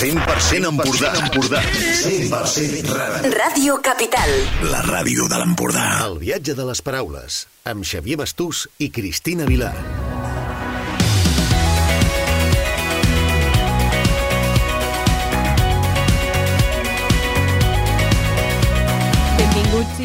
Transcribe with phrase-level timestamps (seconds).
[0.00, 1.12] 100% Empordà.
[1.12, 1.60] Empordà.
[1.60, 3.20] 100% Rara.
[3.20, 4.32] Ràdio Capital.
[4.72, 5.86] La ràdio de l'Empordà.
[6.06, 9.99] El viatge de les paraules, amb Xavier Bastús i Cristina Vilar.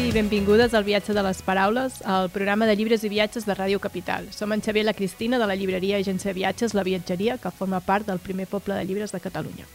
[0.06, 3.80] I benvingudes al Viatge de les Paraules, al programa de llibres i viatges de Ràdio
[3.82, 4.28] Capital.
[4.30, 7.50] Som en Xavier i la Cristina de la llibreria Agència de Viatges La Viatgeria, que
[7.50, 9.66] forma part del primer poble de llibres de Catalunya.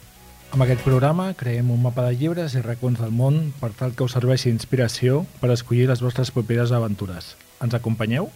[0.56, 4.08] Amb aquest programa creem un mapa de llibres i racons del món per tal que
[4.08, 7.36] us serveixi d'inspiració per escollir les vostres properes aventures.
[7.60, 8.32] Ens acompanyeu?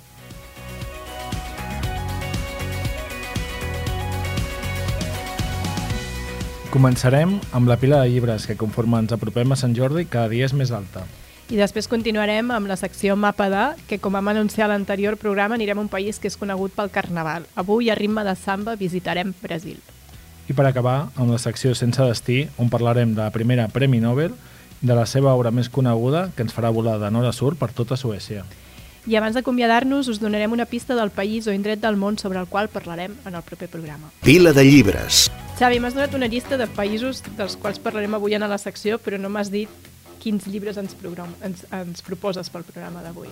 [6.75, 10.49] Començarem amb la pila de llibres que conforme ens apropem a Sant Jordi cada dia
[10.49, 11.07] és més alta.
[11.45, 15.53] I després continuarem amb la secció Mapa de, que com vam anunciar a l'anterior programa
[15.53, 17.45] anirem a un país que és conegut pel Carnaval.
[17.53, 19.77] Avui, a ritme de samba, visitarem Brasil.
[20.49, 24.33] I per acabar, amb la secció Sense destí, on parlarem de la primera Premi Nobel,
[24.81, 27.69] de la seva obra més coneguda, que ens farà volar de nord a sud per
[27.77, 28.41] tota Suècia.
[29.05, 32.49] I abans d'acomiadar-nos, us donarem una pista del país o indret del món sobre el
[32.49, 34.09] qual parlarem en el proper programa.
[34.25, 35.27] Pila de llibres.
[35.59, 39.21] Xavi, m'has donat una llista de països dels quals parlarem avui en la secció, però
[39.21, 39.69] no m'has dit
[40.25, 40.97] quins llibres ens,
[41.45, 43.29] ens, ens proposes pel programa d'avui.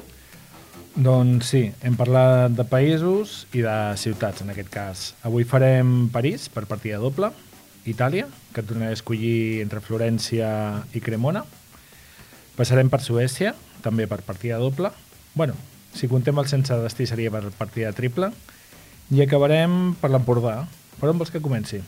[0.93, 5.07] Doncs sí, hem parlat de països i de ciutats, en aquest cas.
[5.25, 7.31] Avui farem París, per partida doble,
[7.89, 10.47] Itàlia, que et a escollir entre Florència
[10.93, 11.43] i Cremona.
[12.53, 14.91] Passarem per Suècia, també per partida doble.
[15.33, 15.55] bueno,
[15.93, 18.31] si contem el sense destí seria per partida triple.
[19.09, 20.67] I acabarem per l'Empordà.
[20.99, 21.81] Per on vols que comenci?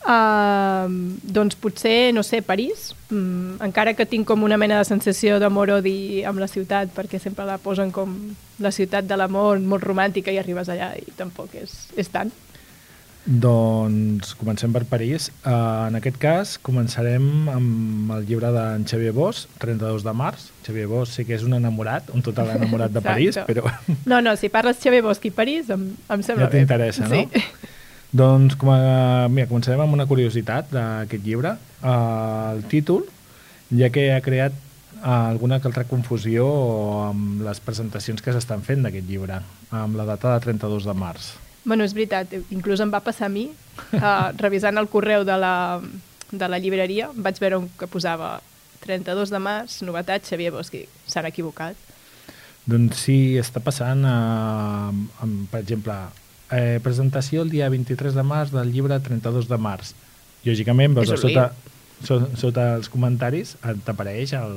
[0.00, 0.88] Uh,
[1.22, 6.22] doncs potser, no sé, París, mm, encara que tinc com una mena de sensació d'amor-odi
[6.24, 8.14] amb la ciutat, perquè sempre la posen com
[8.58, 12.32] la ciutat de l'amor molt romàntica i arribes allà i tampoc és, és tant.
[13.26, 15.28] Doncs comencem per París.
[15.44, 20.46] Uh, en aquest cas començarem amb el llibre d'en Xavier Bosch, 32 de març.
[20.64, 23.68] Xavier Bosch sí que és un enamorat, un total enamorat de París, però
[24.08, 26.62] No, no, si parles Xavier Bosch i París, em, em sembla ja bé.
[26.64, 27.20] t'interessa, no?
[27.20, 27.44] Sí.
[28.10, 31.54] Doncs com a, mira, començarem amb una curiositat d'aquest llibre.
[31.78, 33.04] Uh, el títol,
[33.70, 34.56] ja que ha creat
[34.98, 36.48] uh, alguna altra confusió
[37.06, 39.38] amb les presentacions que s'estan fent d'aquest llibre,
[39.70, 41.32] amb la data de 32 de març.
[41.62, 43.46] Bueno, és veritat, inclús em va passar a mi,
[44.00, 45.54] uh, revisant el correu de la,
[46.32, 48.40] de la llibreria, vaig veure un que posava
[48.82, 51.78] 32 de març, novetat, Xavier Bosch, s'han equivocat.
[52.70, 55.96] Doncs sí, està passant, eh, amb, per exemple,
[56.52, 59.92] eh, presentació el dia 23 de març del llibre 32 de març.
[60.44, 61.50] Lògicament, veus sota,
[62.04, 64.56] so, sota els comentaris et t'apareix el...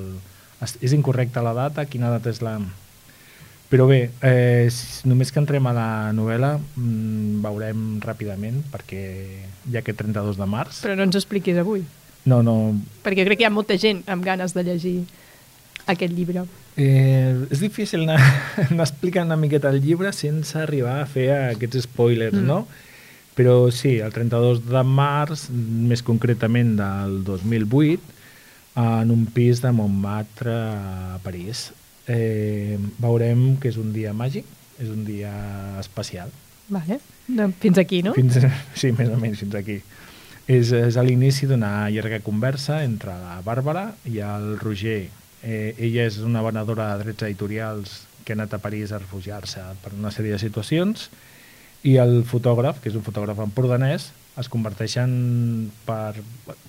[0.63, 2.57] es- És incorrecta la data, quina data és la...
[3.73, 4.69] Però bé, eh,
[5.09, 9.01] només que entrem a la novel·la mm, veurem ràpidament, perquè
[9.73, 10.83] ja que 32 de març...
[10.85, 11.83] Però no ens expliquis avui,
[12.25, 12.53] No, no,
[13.03, 14.93] perquè crec que hi ha molta gent amb ganes de llegir
[15.91, 16.45] aquest llibre.
[16.75, 18.17] Eh, és difícil anar,
[18.69, 22.47] anar explicant una miqueta el llibre sense arribar a fer aquests spoilers, mm.
[22.49, 22.63] no?
[23.37, 28.11] Però sí, el 32 de març, més concretament del 2008,
[28.77, 31.71] en un pis de Montmartre a París.
[32.09, 34.45] Eh, veurem que és un dia màgic,
[34.81, 35.33] és un dia
[35.81, 36.29] especial.
[36.73, 36.99] Vale.
[37.61, 38.13] Fins aquí, no?
[38.13, 38.37] Fins,
[38.79, 39.79] sí, més o menys fins aquí.
[40.43, 45.07] És, és a l'inici d'una llarga conversa entre la Bàrbara i el Roger.
[45.43, 49.61] Eh, ella és una venedora de drets editorials que ha anat a París a refugiar-se
[49.83, 51.09] per una sèrie de situacions
[51.83, 55.11] i el fotògraf, que és un fotògraf empordanès, es converteixen
[55.85, 56.15] per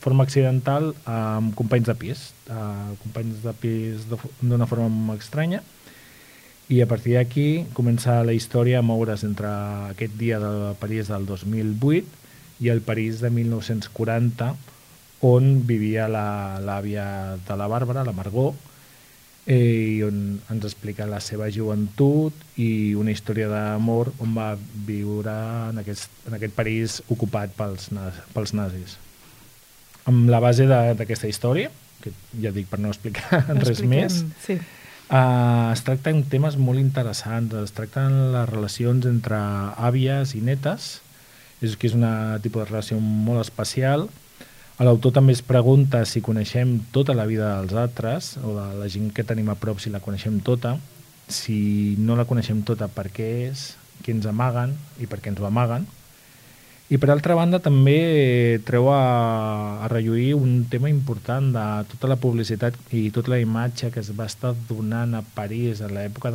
[0.03, 5.63] forma accidental en companys de pis, eh, companys de pis d'una forma estranya,
[6.69, 9.49] i a partir d'aquí comença la història a moure's entre
[9.93, 14.55] aquest dia de París del 2008 i el París de 1940
[15.21, 18.55] on vivia la- l'àvia de la Bàrbara, la Margot,
[19.47, 25.35] eh, i on ens explica la seva joventut i una història d'amor on va viure
[25.71, 27.91] en aquest, en aquest París ocupat pels,
[28.33, 28.97] pels nazis.
[30.07, 31.71] Amb la base d'aquesta història,
[32.05, 34.59] que ja dic per no explicar res Expliquem, més, Sí.
[35.05, 39.37] Uh, es tracten temes molt interessants, es tracten les relacions entre
[39.77, 41.03] àvies i netes,
[41.61, 44.09] és que és una tipus de relació molt especial.
[44.83, 49.13] L'autor també es pregunta si coneixem tota la vida dels altres, o de la gent
[49.15, 50.75] que tenim a prop, si la coneixem tota,
[51.31, 53.69] si no la coneixem tota, per què és,
[54.03, 54.75] què ens amaguen?
[54.99, 55.87] I per què ens ho amaguen.
[56.93, 62.19] I per altra banda també treu a, a relluir un tema important de tota la
[62.21, 66.35] publicitat i tota la imatge que es va estar donant a París en l'època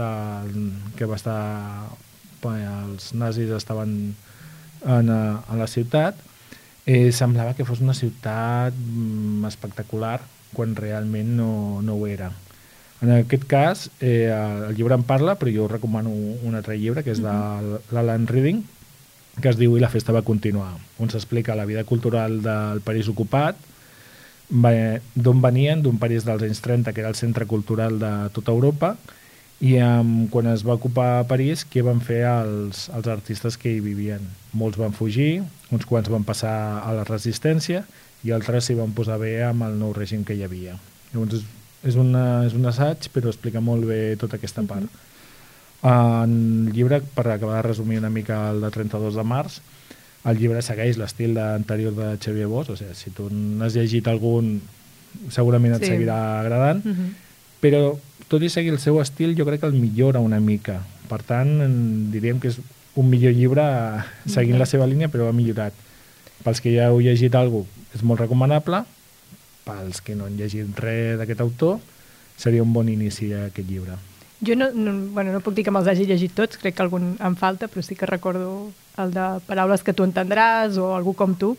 [0.98, 1.38] que va estar
[2.40, 3.94] els nazis estaven
[4.88, 6.18] en, eh, en la ciutat
[6.90, 10.18] eh, semblava que fos una ciutat mm, espectacular
[10.58, 11.52] quan realment no,
[11.86, 12.32] no ho era.
[13.00, 17.14] En aquest cas, eh, el llibre en parla, però jo recomano un altre llibre, que
[17.14, 17.36] és de
[17.94, 18.64] l'Alan Reading,
[19.40, 23.08] que es diu I la festa va continuar, on s'explica la vida cultural del París
[23.08, 23.56] ocupat,
[24.50, 28.96] d'on venien, d'un París dels anys 30, que era el centre cultural de tota Europa,
[29.60, 33.82] i um, quan es va ocupar París, què van fer els, els artistes que hi
[33.84, 34.24] vivien?
[34.56, 35.42] Molts van fugir,
[35.72, 37.84] uns quants van passar a la resistència
[38.24, 40.78] i altres s'hi van posar bé amb el nou règim que hi havia.
[41.14, 41.44] Llavors és,
[41.92, 44.88] és, una, és un assaig, però explica molt bé tota aquesta part.
[45.84, 46.34] En
[46.68, 49.62] el llibre, per acabar de resumir una mica el de 32 de març,
[50.28, 54.58] el llibre segueix l'estil anterior de Xavier Bosch, o sigui, si tu n'has llegit algun,
[55.32, 55.92] segurament et Sí.
[55.94, 57.14] seguirà agradant, Mhm.
[57.62, 57.98] però
[58.30, 60.80] tot i seguir el seu estil jo crec que el millora una mica.
[61.10, 61.52] Per tant
[62.14, 62.60] diríem que és
[63.00, 65.74] un millor llibre eh, seguint la seva línia però ha millorat.
[66.46, 68.84] Pels que ja heu llegit alguna és molt recomanable.
[69.66, 71.80] Pels que no han llegit res d'aquest autor
[72.40, 73.98] seria un bon inici a aquest llibre.
[74.46, 77.18] Jo no, no, bueno, no puc dir que me'ls hagi llegit tots, crec que algun
[77.20, 81.36] em falta, però sí que recordo el de Paraules que tu entendràs o algú com
[81.36, 81.58] tu,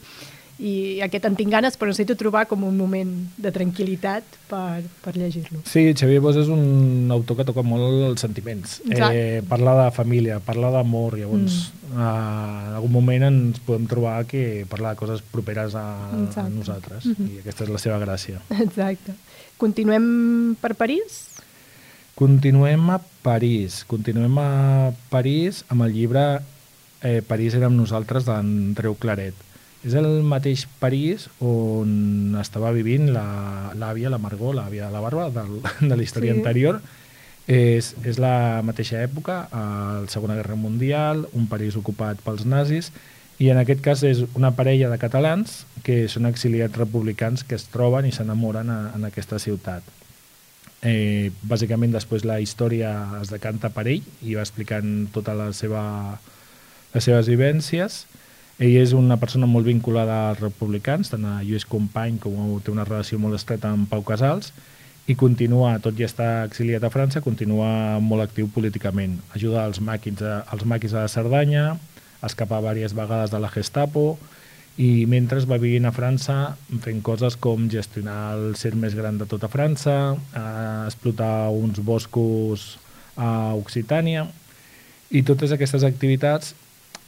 [0.61, 3.11] i aquest en tinc ganes, però necessito trobar com un moment
[3.41, 5.63] de tranquil·litat per, per llegir-lo.
[5.65, 8.79] Sí, Xavier Bosch és un autor que toca molt els sentiments.
[8.85, 9.17] Exacte.
[9.17, 11.97] Eh, parla de família, parla d'amor, llavors mm.
[11.97, 17.07] eh, en algun moment ens podem trobar que parla de coses properes a, a nosaltres
[17.07, 17.27] Mhm.
[17.31, 18.41] i aquesta és la seva gràcia.
[18.61, 19.17] Exacte.
[19.57, 21.27] Continuem per París?
[22.15, 23.83] Continuem a París.
[23.89, 26.25] Continuem a París amb el llibre
[27.03, 29.35] eh, París érem nosaltres d'Andreu Claret.
[29.87, 35.01] És el mateix París on estava vivint la- l'àvia, la, la Margot, l'àvia de la
[35.01, 35.61] Barba, del,
[35.91, 36.39] de la història Sí.
[36.41, 36.81] anterior.
[37.51, 39.63] És, és la mateixa època, a
[40.05, 42.93] la Segona Guerra Mundial, un París ocupat pels nazis,
[43.41, 47.65] i en aquest cas és una parella de catalans que són exiliats republicans que es
[47.73, 49.83] troben i s'enamoren en aquesta ciutat.
[50.85, 56.21] Eh, bàsicament després la història es decanta per ell i va explicant tota la seva,
[56.95, 58.05] les seves vivències.
[58.61, 62.85] Ell és una persona molt vinculada als republicans, tant a Lluís Company com té una
[62.85, 64.51] relació molt estreta amb Pau Casals,
[65.09, 69.17] i continua, tot i estar exiliat a França, continua molt actiu políticament.
[69.33, 71.65] Ajuda als maquis, a, als maquis a la Cerdanya,
[72.21, 74.19] escapar diverses vegades de la Gestapo,
[74.77, 76.55] i mentre va vivint a França
[76.85, 79.97] fent coses com gestionar el cert més gran de tota França,
[80.37, 82.75] eh, explotar uns boscos
[83.17, 84.29] a Occitània,
[85.11, 86.53] i totes aquestes activitats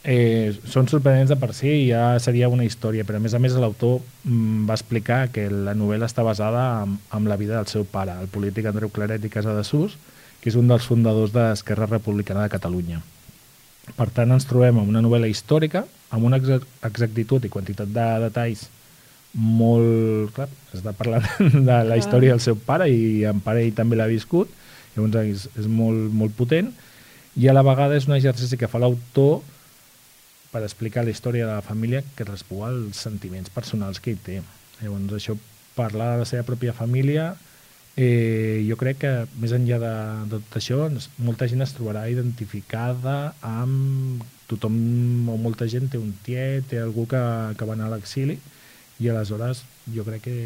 [0.03, 3.39] eh, són sorprenents de per si i ja seria una història, però a més a
[3.39, 7.71] més l'autor mm, va explicar que la novel·la està basada en, en la vida del
[7.71, 9.97] seu pare, el polític Andreu Claret i Casadesús,
[10.43, 12.99] que és un dels fundadors d'Esquerra Republicana de Catalunya.
[13.95, 18.07] Per tant, ens trobem amb una novel·la històrica, amb una exa- exactitud i quantitat de
[18.27, 18.67] detalls
[19.33, 20.33] molt...
[20.35, 21.25] Clar, està parlant
[21.69, 24.51] de la història del seu pare i en pare ell també l'ha viscut,
[24.95, 26.69] llavors és, és molt, molt potent,
[27.39, 29.41] i a la vegada és un exercici que fa l'autor
[30.53, 34.37] per explicar la història de la família que respua als sentiments personals que hi té.
[34.81, 35.35] Llavors, això,
[35.75, 37.33] parlar de la seva pròpia família,
[37.97, 39.93] eh, jo crec que més enllà de,
[40.29, 45.97] de tot això, ens- molta gent es trobarà identificada amb tothom o molta gent té
[45.97, 47.21] un tiet, té algú que,
[47.57, 48.37] que va anar a l'exili
[49.01, 49.63] i aleshores
[49.93, 50.37] jo crec que,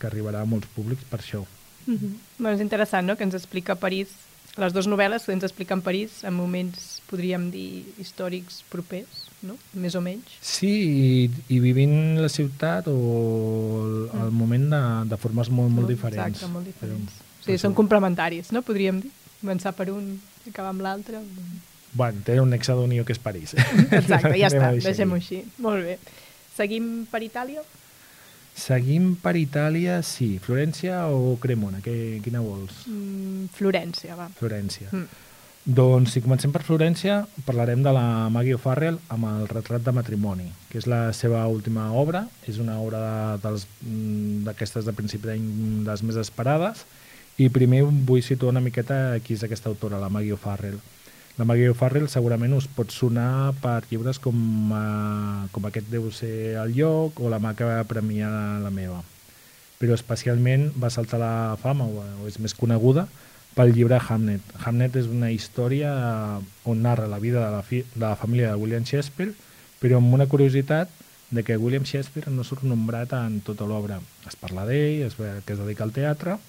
[0.00, 1.44] que arribarà a molts públics per això.
[1.86, 2.12] Mm -hmm.
[2.38, 4.08] bueno, és interessant, no?, que ens explica París,
[4.56, 9.94] les dues novel·les que ens expliquen París en moments, podríem dir, històrics propers, no?, més
[9.94, 10.38] o menys.
[10.40, 13.94] Sí, i, i vivint la ciutat o el,
[14.24, 14.80] el moment de,
[15.12, 16.24] de formes molt, molt diferents.
[16.38, 17.12] Exacte, molt diferents.
[17.20, 19.12] Però- Sí, són complementaris, no?, podríem dir.
[19.38, 20.06] Començar per un
[20.46, 21.20] i acabar amb l'altre.
[21.92, 23.52] Bueno, té un nexe d'unió que és París.
[23.54, 25.42] Exacte, ja està, deixem-ho així.
[25.62, 25.98] Molt bé.
[26.56, 27.62] Seguim per Itàlia?
[28.56, 30.38] Seguim per Itàlia, sí.
[30.40, 31.82] Florència o Cremona?
[31.84, 32.86] Que, quina vols?
[32.88, 34.30] Mm, Florència, va.
[34.38, 34.88] Florència.
[34.90, 35.24] Mm.
[35.76, 40.46] Doncs si comencem per Florència, parlarem de la Maggie O'Farrell amb el retrat de matrimoni,
[40.70, 42.24] que és la seva última obra.
[42.48, 43.00] És una obra
[43.36, 45.48] mm, d'aquestes de, de principi d'any
[45.84, 46.86] les més esperades.
[47.36, 50.78] I primer vull situar una miqueta qui és aquesta autora, la Maggie O'Farrell.
[51.36, 54.36] La Maggie O'Farrell segurament us pot sonar per llibres com,
[54.72, 58.30] uh, com aquest deu ser el lloc o la mà que va premiar
[58.62, 59.02] la meva.
[59.76, 63.04] Però especialment va saltar la fama, o, o és més coneguda,
[63.56, 64.54] pel llibre Hamnet.
[64.64, 68.54] Hamnet és una història eh, on narra la vida de la, fi, de la família
[68.54, 69.36] de William Shakespeare,
[69.80, 70.88] però amb una curiositat
[71.36, 74.00] de que William Shakespeare no surt nombrat en tota l'obra.
[74.24, 76.40] Es parla d'ell, es ve que es dedica al teatre,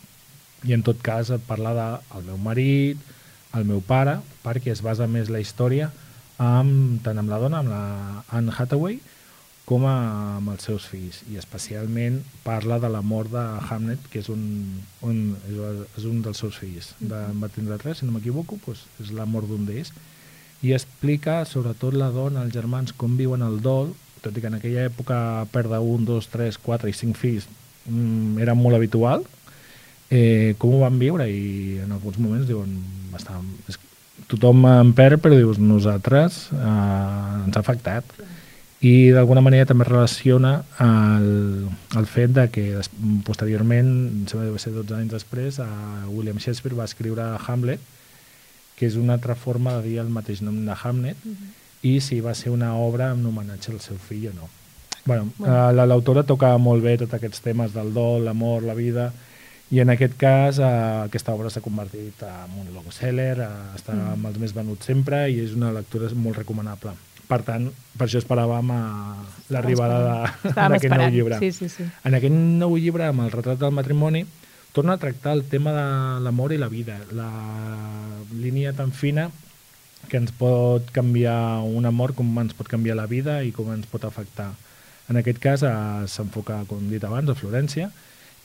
[0.63, 3.03] i en tot cas et parla del de, meu marit,
[3.57, 5.91] el meu pare, perquè es basa més la història
[6.37, 7.83] amb, tant amb la dona, amb la
[8.37, 8.99] Anne Hathaway,
[9.67, 9.95] com a,
[10.37, 11.23] amb els seus fills.
[11.31, 14.43] I especialment parla de la mort de Hamlet que és un,
[15.03, 15.21] un,
[15.97, 16.93] és un dels seus fills.
[16.99, 19.91] De, en va tindre tres, si no m'equivoco doncs és la mort d'un d'ells.
[20.65, 24.57] I explica sobretot la dona, els germans com viuen el dol tot i que en
[24.57, 25.17] aquella època
[25.53, 27.47] perdre un, dos, tres, quatre i cinc fills
[27.85, 29.25] mm, era molt habitual
[30.09, 32.71] eh, com ho van viure i en alguns moments diuen
[33.11, 33.79] bastant, és,
[34.27, 38.17] tothom en perd però dius nosaltres eh, ens ha afectat
[38.85, 41.29] i d'alguna manera també relaciona el,
[41.97, 42.89] el fet de que des,
[43.25, 43.87] posteriorment,
[44.29, 45.69] sembla que va ser 12 anys després, a
[46.11, 47.81] William Shakespeare va escriure Hamlet,
[48.77, 51.55] que és una altra forma de dir el mateix nom de Hamlet, mm -hmm.
[51.89, 54.49] i si va ser una obra en homenatge al seu fill o no.
[55.05, 55.69] Bueno, bueno.
[55.69, 59.11] Eh, l'autora toca molt bé tots aquests temes del dol, l'amor, la vida,
[59.69, 60.67] i en aquest cas eh,
[61.09, 64.13] aquesta obra s'ha convertit en un long seller, eh, està mm.
[64.15, 66.95] amb els més venuts sempre i és una lectura molt recomanable.
[67.27, 67.65] Per tant,
[67.99, 68.69] per això esperàvem
[69.51, 71.39] l'arribada d'aquest nou llibre.
[71.41, 71.87] Sí, sí, sí.
[72.07, 74.23] En aquest nou llibre, amb el retrat del matrimoni,
[74.71, 75.87] torna a tractar el tema de
[76.23, 77.27] l'amor i la vida, la
[78.31, 79.27] línia tan fina
[80.07, 83.89] que ens pot canviar un amor com ens pot canviar la vida i com ens
[83.91, 84.53] pot afectar.
[85.11, 85.71] En aquest cas eh,
[86.07, 87.91] s'enfoca, com dit abans, a Florència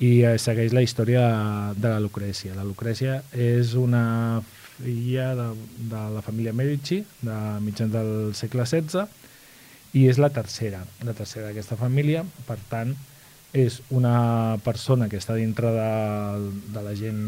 [0.02, 1.22] i eh, segueix la història
[1.78, 2.56] de la Lucrècia.
[2.56, 4.42] La Lucrècia és una
[4.82, 5.48] filla de,
[5.92, 9.06] de la família Medici, de mitjans del segle XVI,
[9.94, 12.94] i és la tercera, la tercera d'aquesta família, per tant,
[13.52, 15.92] és una persona que està dintre de,
[16.72, 17.22] de la gent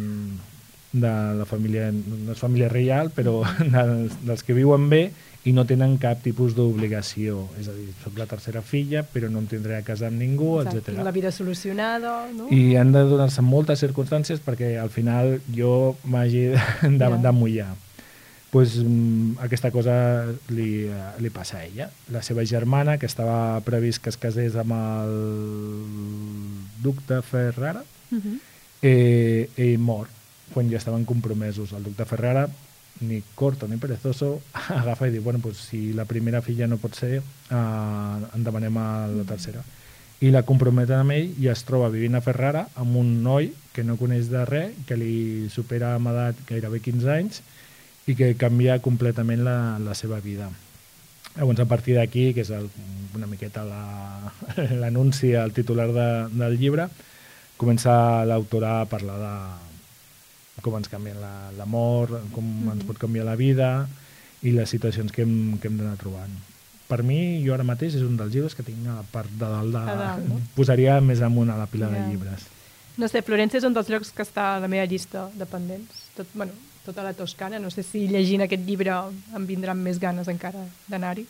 [0.94, 3.42] de la família, no és família reial, però
[3.74, 5.04] dels, dels que viuen bé
[5.44, 7.44] i no tenen cap tipus d'obligació.
[7.60, 10.56] És a dir, soc la tercera filla, però no em tindré a casar amb ningú,
[10.62, 10.94] etc.
[11.04, 12.48] La vida solucionada, no?
[12.48, 16.62] I han de donar-se moltes circumstàncies perquè al final jo m'hagi de,
[16.96, 17.74] de, de mullar.
[18.54, 19.94] Pues, mm, aquesta cosa
[20.54, 20.86] li,
[21.20, 21.90] li passa a ella.
[22.14, 25.16] La seva germana, que estava previst que es casés amb el
[26.84, 28.38] duc de Ferrara, uh -huh.
[28.80, 30.08] eh, ell mor
[30.54, 31.72] quan ja estaven compromesos.
[31.72, 32.48] El duc de Ferrara
[33.00, 36.94] ni corto ni perezoso, agafa i diu, bueno, pues, si la primera filla no pot
[36.94, 39.64] ser, eh, en demanem a la tercera.
[40.24, 43.84] I la comprometen amb ell i es troba vivint a Ferrara amb un noi que
[43.84, 47.42] no coneix de res, que li supera amb edat gairebé 15 anys
[48.06, 50.48] i que canvia completament la, la seva vida.
[51.34, 52.70] Llavors, a partir d'aquí, que és el,
[53.18, 53.64] una miqueta
[54.82, 56.86] l'anunci, la, el titular de, del llibre,
[57.58, 59.34] comença l'autora a parlar de,
[60.62, 61.14] com ens canvia
[61.58, 62.72] l'amor, la, com mm -hmm.
[62.72, 63.88] ens pot canviar la vida
[64.42, 66.30] i les situacions que hem, que hem d'anar trobant.
[66.86, 69.46] Per mi, jo ara mateix, és un dels llibres que tinc a la part de
[69.48, 69.84] dalt de...
[69.84, 70.40] Dalt, no?
[70.54, 72.04] Posaria més amunt a la pila yeah.
[72.04, 72.46] de llibres.
[72.96, 76.04] No sé, Florència és un dels llocs que està a la meva llista de pendents.
[76.14, 76.52] Tot, bueno,
[76.84, 77.58] tota la Toscana.
[77.58, 78.92] No sé si llegint aquest llibre
[79.34, 81.26] em vindran més ganes encara d'anar-hi.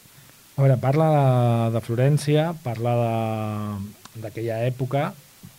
[0.57, 2.95] A veure, parla de, de Florència, parla
[4.21, 5.13] d'aquella època,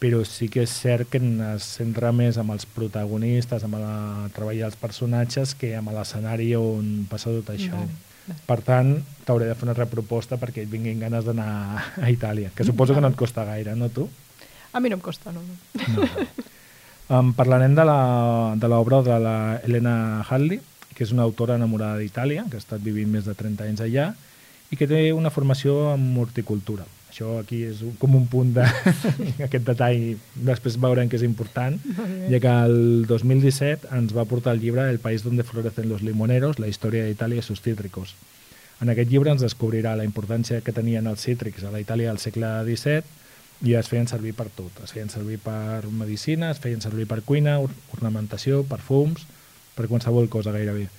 [0.05, 3.85] però sí que és cert que es centra més amb els protagonistes, amb el
[4.35, 7.79] treball dels personatges, que amb l'escenari on passa tot això.
[7.79, 8.37] Vale.
[8.45, 8.91] Per tant,
[9.25, 11.49] t'hauré de fer una reproposta perquè et vinguin ganes d'anar
[12.01, 14.05] a Itàlia, que suposo que no et costa gaire, no tu?
[14.73, 15.41] A mi no em costa, no.
[15.41, 15.57] no.
[15.95, 16.05] no.
[17.05, 19.95] Um, parlarem de l'obra de, de la Helena
[20.25, 20.61] Hadley,
[20.97, 24.07] que és una autora enamorada d'Itàlia, que ha estat vivint més de 30 anys allà,
[24.73, 26.85] i que té una formació en horticultura.
[27.15, 28.63] Això aquí és un, com un punt de...
[29.45, 30.01] aquest detall
[30.35, 31.77] després veurem que és important,
[32.27, 36.59] ja que el 2017 ens va portar el llibre El país donde florecen los limoneros,
[36.59, 38.17] la història d'Itàlia i sus cítricos.
[38.83, 42.19] En aquest llibre ens descobrirà la importància que tenien els cítrics a la Itàlia del
[42.19, 44.83] segle XVII i es feien servir per tot.
[44.83, 47.61] Es feien servir per medicina, es feien servir per cuina,
[47.95, 49.23] ornamentació, perfums,
[49.79, 50.89] per qualsevol cosa gairebé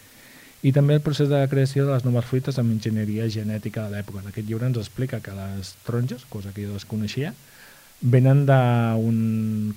[0.64, 4.22] i també el procés de creació de les noves fruites amb enginyeria genètica de l'època.
[4.22, 7.34] En aquest llibre ens explica que les taronges, cosa que jo desconeixia,
[8.00, 9.18] venen d'un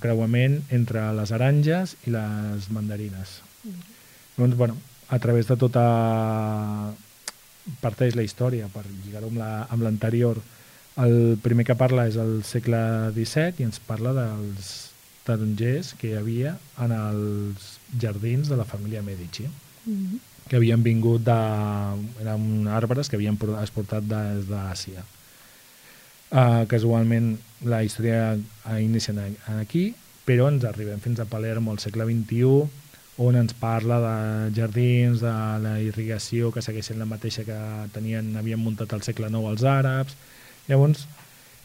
[0.00, 3.40] creuament entre les aranges i les mandarines.
[3.64, 3.84] Mm.
[4.38, 4.76] Doncs, bueno,
[5.08, 5.84] a través de tota...
[7.80, 10.40] parteix la història, per lligar-ho amb l'anterior.
[10.96, 12.80] La, el primer que parla és el segle
[13.14, 14.72] XVII i ens parla dels
[15.28, 19.46] tarongers que hi havia en els jardins de la família Medici.
[19.86, 21.38] Mm -hmm que havien vingut de...
[22.24, 25.06] eren arbres que havien exportat des d'Àsia.
[26.30, 28.34] Uh, casualment la història
[28.82, 29.14] inicia
[29.60, 29.92] aquí,
[30.26, 32.66] però ens arribem fins a Palermo al segle XXI,
[33.22, 34.16] on ens parla de
[34.56, 37.58] jardins, de la irrigació que segueixen la mateixa que
[37.94, 40.16] tenien, havien muntat al segle IX els àrabs.
[40.66, 41.06] Llavors,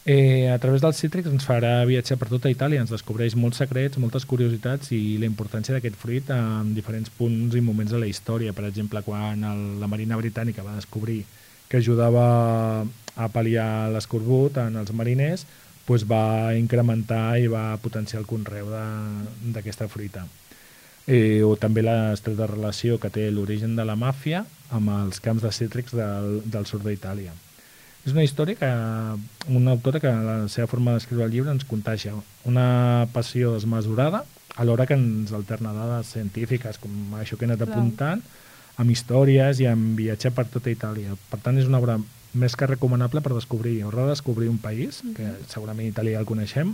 [0.08, 3.98] Eh, a través dels cítrics ens farà viatjar per tota Itàlia, ens descobreix molts secrets,
[3.98, 8.54] moltes curiositats i la importància d'aquest fruit en diferents punts i moments de la història.
[8.54, 11.24] Per exemple, quan el, la Marina Britànica va descobrir
[11.68, 12.26] que ajudava
[12.86, 15.48] a pal·liar l'escorbut en els mariners,
[15.88, 20.28] doncs va incrementar i va potenciar el conreu d'aquesta fruita.
[21.08, 25.54] Eh, o també l'estreta relació que té l'origen de la màfia amb els camps de
[25.54, 27.34] cítrics del, del sud d'Itàlia.
[28.06, 28.70] És una història que
[29.50, 32.14] una autora que la seva forma d'escriure el llibre ens contagia
[32.46, 34.24] una passió desmesurada
[34.56, 37.74] alhora que ens alterna dades científiques com això que he anat Clar.
[37.74, 38.22] apuntant
[38.78, 41.16] amb històries i amb viatjar per tota Itàlia.
[41.32, 41.98] Per tant, és una obra
[42.36, 46.74] més que recomanable per descobrir o redescobrir un país, que segurament Itàlia ja el coneixem,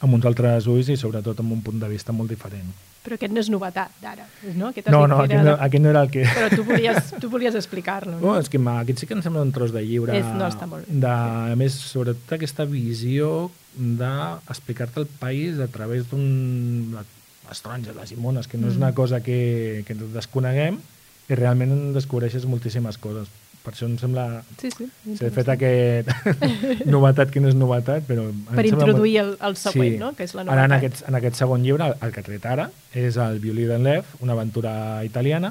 [0.00, 2.70] amb uns altres ulls i sobretot amb un punt de vista molt diferent.
[3.06, 4.24] Però aquest no és novetat d'ara,
[4.58, 4.72] no?
[4.74, 6.24] Aquest No, no, que aquest era no, aquest no era el que...
[6.26, 8.38] Però tu volies, tu volies explicar-lo, Oh, no?
[8.42, 10.16] és que aquest sí que em sembla un tros de llibre.
[10.18, 10.98] És- no, està molt bé.
[11.06, 11.12] De,
[11.52, 16.96] a més, sobretot aquesta visió d'explicar-te el país a través d'un...
[17.46, 18.82] les taronges, les llimones, que no és Mm.
[18.82, 20.80] una cosa que, que desconeguem
[21.30, 23.28] i realment en descobreixes moltíssimes coses.
[23.66, 24.24] Per això em sembla...
[24.60, 24.86] Sí, sí.
[25.18, 26.10] S'ha fet aquest
[26.94, 28.28] novetat que no és novetat, però...
[28.54, 30.12] Per introduir molt- el, el següent, no?
[30.14, 30.76] Que és la Ara, en novetat.
[30.78, 34.14] aquest, en aquest segon llibre, el, el que tret ara, és el Violí d'en Lev,
[34.22, 34.76] una aventura
[35.08, 35.50] italiana,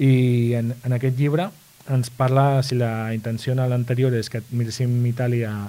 [0.00, 1.50] i en, en aquest llibre
[1.92, 5.68] ens parla, si la intenció en l'anterior és que miréssim Itàlia a,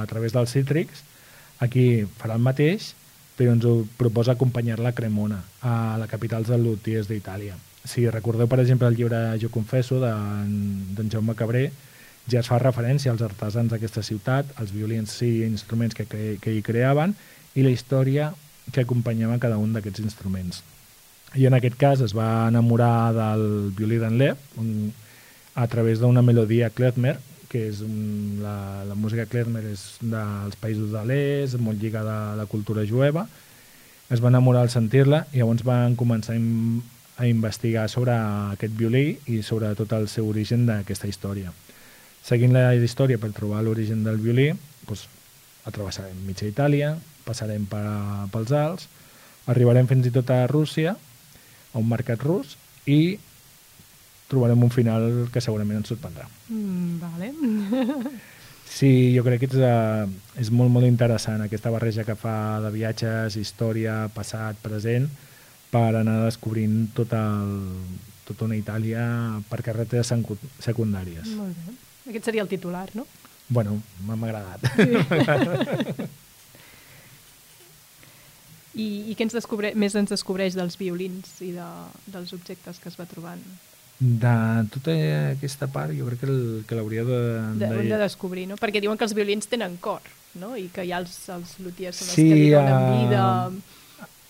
[0.00, 1.04] a través dels cítrics,
[1.62, 1.84] aquí
[2.18, 2.94] farà el mateix,
[3.36, 7.54] però ens ho proposa acompanyar-la a Cremona, a la capital dels lutiers d'Itàlia.
[7.84, 11.68] Si recordeu, per exemple, el llibre Jo confesso, d'en Jaume Cabré,
[12.30, 16.54] ja es fa referència als artesans d'aquesta ciutat, als violins i instruments que, cre que
[16.54, 17.12] hi creaven
[17.54, 18.30] i la història
[18.72, 20.62] que acompanyava cada un d'aquests instruments.
[21.36, 23.44] I en aquest cas es va enamorar del
[23.76, 24.92] violí d'en Lev un,
[25.54, 27.18] a través d'una melodia klezmer,
[27.50, 32.36] que és un, la, la música klezmer és dels països de l'est, molt lligada a
[32.38, 33.28] la cultura jueva.
[34.10, 36.40] Es va enamorar al sentir-la i llavors van començar a,
[37.16, 38.14] a investigar sobre
[38.54, 41.52] aquest violí i sobre tot el seu origen d'aquesta història.
[42.24, 44.48] Seguint la història per trobar l'origen del violí,
[44.88, 45.06] doncs,
[45.68, 46.94] atravessarem mitja Itàlia,
[47.24, 47.84] passarem per,
[48.32, 48.88] pels Alps,
[49.48, 50.96] arribarem fins i tot a Rússia,
[51.72, 53.16] a un mercat rus, i
[54.28, 56.28] trobarem un final que segurament ens sorprendrà.
[56.48, 57.34] Mm, vale.
[58.74, 62.72] Sí, jo crec que és, uh, és molt, molt interessant aquesta barreja que fa de
[62.74, 65.04] viatges, història, passat, present,
[65.74, 67.54] per anar descobrint tot el,
[68.28, 69.04] tota una Itàlia
[69.50, 71.26] per carreteres secu- secundàries.
[71.34, 71.74] Molt bé.
[72.12, 73.06] Aquest seria el titular, no?
[73.48, 74.60] Bueno, m'ha agradat.
[78.74, 81.66] I, i què ens descobre, més ens descobreix dels violins i de,
[82.10, 83.42] dels objectes que es va trobant?
[84.00, 84.32] De
[84.74, 84.94] tota
[85.36, 87.18] aquesta part, jo crec que, el, que l'hauria de...
[87.60, 88.56] De, de- de descobrir, no?
[88.58, 90.02] Perquè diuen que els violins tenen cor,
[90.42, 90.56] no?
[90.58, 93.22] I que ja els, els luthiers són els Sí, que li donen eh, vida...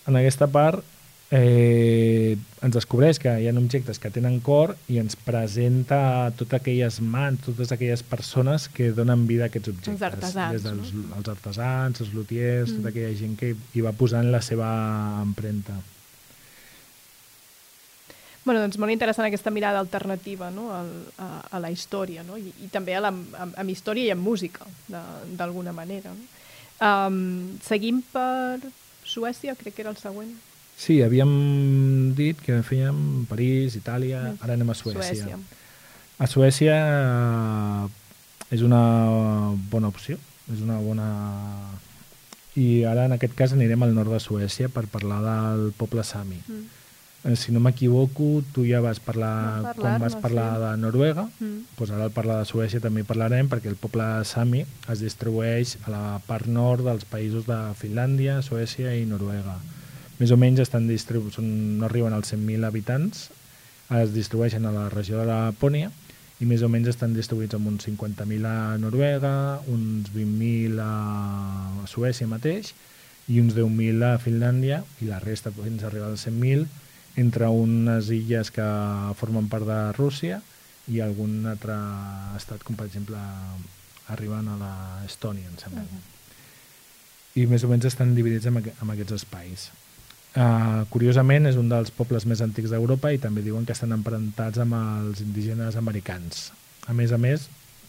[0.05, 0.85] en aquesta part
[1.31, 6.99] eh, ens descobreix que hi ha objectes que tenen cor i ens presenta totes aquelles
[7.01, 9.93] mans, totes aquelles persones que donen vida a aquests objectes.
[9.95, 11.15] Els artesans, Des dels no?
[11.17, 12.77] els artesans, els lutiers, Mm.
[12.77, 14.69] tota aquella gent que hi va posant la seva
[15.23, 15.73] empremta.
[18.45, 20.67] Bueno, doncs molt interessant aquesta mirada alternativa no?
[20.71, 22.37] Al, a, a la història, no?
[22.37, 25.01] I, i també a la, a, amb història i amb música, de-
[25.39, 26.11] d'alguna manera.
[26.13, 26.27] No?
[26.85, 28.59] Um, seguim per
[29.05, 30.35] Suècia, crec que era el següent.
[30.77, 35.15] Sí, havíem dit que fèiem París, Itàlia, ara anem a Suècia.
[35.15, 35.37] Suècia.
[36.19, 38.81] A Suècia eh, és una
[39.71, 40.19] bona opció,
[40.51, 41.07] és una bona...
[42.55, 46.37] I ara en aquest cas anirem al nord de Suècia per parlar del poble Sami.
[46.47, 46.61] Mm.
[47.25, 50.61] Eh, Si no m'equivoco, tu ja vas parlar, Vas quan vas parlar sí.
[50.63, 51.65] de Noruega, Mm.
[51.79, 54.61] doncs ara al parlar de Suècia també parlarem perquè el poble Sami
[54.91, 59.57] es distribueix a la part nord dels països de Finlàndia, Suècia i Noruega.
[60.19, 61.47] Més o menys estan distribu són,
[61.79, 63.29] no arriben als 100.000 habitants,
[63.99, 65.91] es distribueixen a la regió de Lapònia
[66.41, 69.35] i més o menys estan distribuïts amb uns 50.000 a Noruega,
[69.71, 72.73] uns 20.000 a Suècia mateix
[73.31, 76.65] i uns 10.000 a Finlàndia i la resta fins a arribar als 100.000
[77.21, 78.65] entre unes illes que
[79.19, 80.41] formen part de Rússia
[80.91, 81.77] i algun altre
[82.37, 83.19] estat, com per exemple
[84.13, 85.85] arribant a l'Estònia, em sembla.
[87.35, 89.69] I més o menys estan dividits en, aqu en aquests espais.
[90.35, 94.59] Uh, curiosament, és un dels pobles més antics d'Europa i també diuen que estan emparentats
[94.59, 96.49] amb els indígenes americans.
[96.91, 97.45] A més a més,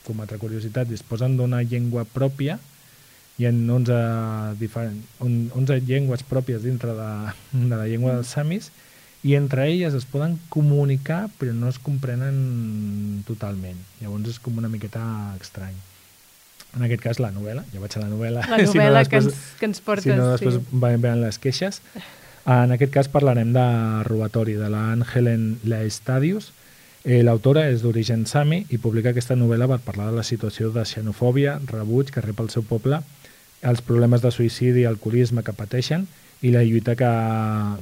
[0.07, 2.61] com a altra curiositat, disposen d'una llengua pròpia
[3.37, 3.97] hi ha 11,
[4.61, 7.09] diferent, on- 11 llengües pròpies dintre de,
[7.67, 8.71] de la llengua dels samis
[9.27, 13.77] i entre elles es poden comunicar però no es comprenen totalment.
[14.01, 15.03] Llavors és com una miqueta
[15.41, 15.75] estrany.
[16.77, 18.47] En aquest cas, la novel·la, ja vaig a la novel·la.
[18.47, 20.07] La si no novel·la després- que, ens, que ens portes.
[20.07, 20.79] si no, després sí.
[20.87, 21.83] van veure les queixes.
[22.47, 23.67] En aquest cas parlarem de
[24.07, 26.53] robatori, de la Ann Helen Laestadius.
[27.03, 30.85] Eh, L'autora és d'origen sami i publica aquesta novel·la per parlar de la situació de
[30.87, 33.01] xenofòbia, rebuig que rep el seu poble,
[33.67, 36.07] els problemes de suïcidi i alcoholisme que pateixen
[36.43, 37.11] i la lluita que,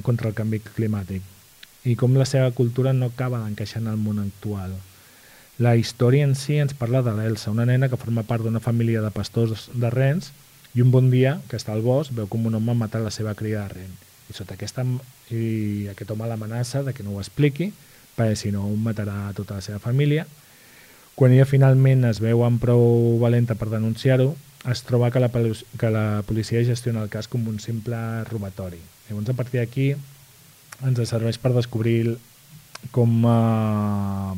[0.01, 1.21] contra el canvi climàtic
[1.85, 4.73] i com la seva cultura no acaba d'encaixar en el món actual.
[5.61, 9.05] La història en si ens parla de l'Elsa, una nena que forma part d'una família
[9.05, 10.31] de pastors de rens
[10.73, 13.37] i un bon dia, que està al bosc, veu com un home mata la seva
[13.37, 13.93] cria de ren.
[14.29, 14.85] I sota aquesta,
[15.29, 17.71] i aquest home l'amenaça de que no ho expliqui,
[18.15, 20.25] perquè si no matarà tota la seva família.
[21.15, 24.33] Quan ella finalment es veu amb prou valenta per denunciar-ho,
[24.71, 27.97] es troba que la, que la policia gestiona el cas com un simple
[28.31, 28.81] robatori.
[29.07, 29.91] Llavors, a partir d'aquí,
[30.83, 32.17] ens serveix per descobrir
[32.91, 34.31] com eh,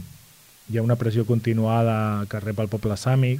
[0.70, 3.40] hi ha una pressió continuada que rep el poble sàmic,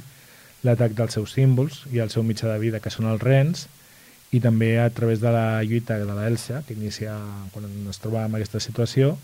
[0.64, 3.68] l'atac dels seus símbols i el seu mitjà de vida, que són els rens,
[4.32, 7.16] i també a través de la lluita de l'Elsa, que inicia
[7.52, 9.14] quan ens trobàvem en aquesta situació,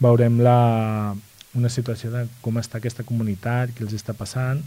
[0.00, 1.14] veurem la,
[1.56, 4.60] una situació de com està aquesta comunitat, què els està passant,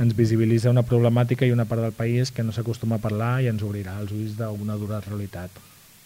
[0.00, 3.48] ens visibilitza una problemàtica i una part del país que no s'acostuma a parlar i
[3.52, 5.50] ens obrirà els ulls d'una dura realitat.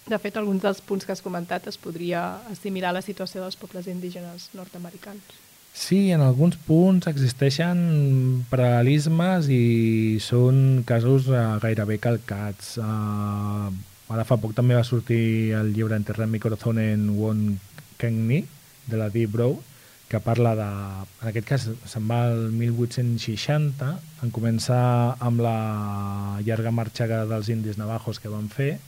[0.06, 3.58] De fet, alguns dels punts que has comentat es podria assimilar a la situació dels
[3.58, 5.45] pobles indígenes nord-americans.
[5.76, 7.80] Sí, en alguns punts existeixen
[8.48, 12.78] paral·lelismes i són casos uh, gairebé calcats.
[12.80, 13.68] Uh,
[14.08, 17.58] ara fa poc també va sortir el llibre Enterrar mi corazón en Won
[18.00, 18.40] Kengni,
[18.88, 19.58] de la Deep Brow,
[20.08, 20.70] que parla de...
[21.20, 23.92] En aquest cas se'n va al 1860,
[24.24, 24.82] en començar
[25.20, 28.78] amb la llarga marxa dels indis navajos que van fer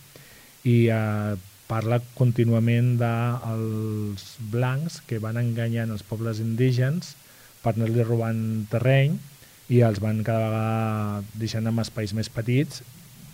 [0.64, 1.36] i uh,
[1.68, 7.14] parla contínuament dels blancs que van enganyant els pobles indígens
[7.62, 8.40] per anar-li robant
[8.72, 9.18] terreny
[9.68, 12.82] i els van cada vegada deixant en espais més petits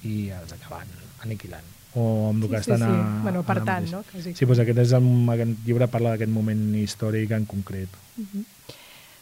[0.02, 0.90] i els acaben
[1.22, 2.90] aniquilant o amb el sí, que sí, estan sí.
[2.90, 3.22] a...
[3.22, 4.02] Bueno, per a tant, no?
[4.10, 4.34] Quasi.
[4.34, 5.04] Sí, doncs aquest, és el,
[5.36, 8.00] aquest llibre parla d'aquest moment històric en concret.
[8.18, 8.44] Uh -huh.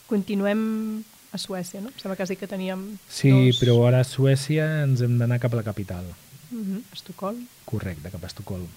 [0.08, 1.88] Continuem a Suècia, no?
[1.88, 3.60] Em sembla que sí que teníem Sí, dos...
[3.60, 6.04] però ara a Suècia ens hem d'anar cap a la capital.
[6.52, 6.82] Uh -huh.
[6.92, 7.48] Estocolm.
[7.64, 8.68] Correcte, cap a Estocolm.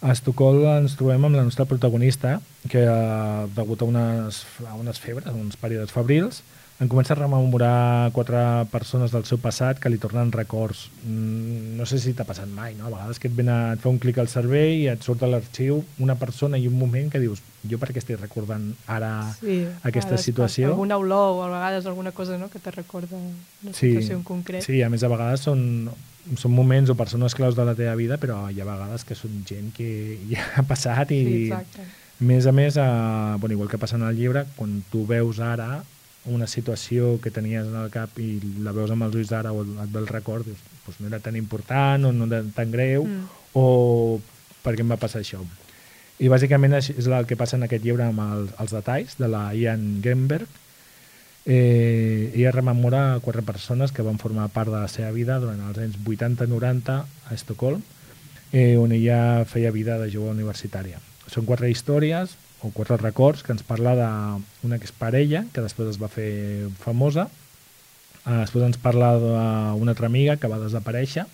[0.00, 4.98] A Estocolm ens trobem amb la nostra protagonista, que eh, degut a unes, a unes
[4.98, 6.42] febres, a uns períodes febrils,
[6.82, 8.36] en comença a rememorar quatre
[8.72, 10.88] persones del seu passat que li tornen records.
[11.06, 12.88] Mm, no sé si t'ha passat mai, no?
[12.88, 15.22] A vegades que et, ven a, et fa un clic al cervell i et surt
[15.22, 19.12] a l'arxiu una persona i un moment que dius jo per què estic recordant ara
[19.38, 20.72] sí, aquesta ara situació?
[20.74, 24.26] Alguna olor o a vegades alguna cosa no, que te recorda una Sí, situació en
[24.26, 24.66] concret.
[24.66, 25.88] sí, a més a vegades són,
[26.36, 29.44] són moments o persones claus de la teva vida, però hi ha vegades que són
[29.46, 31.86] gent que ja ha passat i, sí exacte.
[32.20, 35.38] a més a més, eh, bueno, igual que passa en el llibre, quan tu veus
[35.38, 35.84] ara
[36.26, 39.62] una situació que tenies en el cap i la veus amb els ulls d'ara o
[39.62, 43.04] et ve el record, dius, pues no era tan important o no era tan greu
[43.04, 43.28] Mm.
[43.54, 44.20] o
[44.62, 45.42] per què em va passar això.
[46.18, 49.52] I bàsicament és el que passa en aquest llibre amb el, els detalls de la
[49.54, 50.46] Ian Gemberg.
[51.46, 55.76] Eh, ella rememora quatre persones que van formar part de la seva vida durant els
[55.78, 57.82] anys 80-90 a Estocolm,
[58.52, 61.02] eh, on ella feia vida de jove universitària.
[61.28, 66.08] Són quatre històries o quatre records que ens parla d'una exparella que després es va
[66.08, 67.28] fer famosa,
[68.24, 71.26] eh, després ens parla d'una altra amiga que va desaparèixer,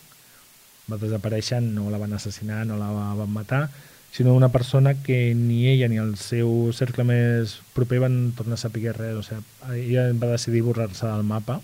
[0.90, 3.68] va desaparèixer, no la van assassinar, no la van matar,
[4.10, 8.62] sinó una persona que ni ella ni el seu cercle més proper van tornar a
[8.62, 9.14] saber res.
[9.20, 9.44] O sigui,
[9.86, 11.60] ella va decidir borrar-se del mapa.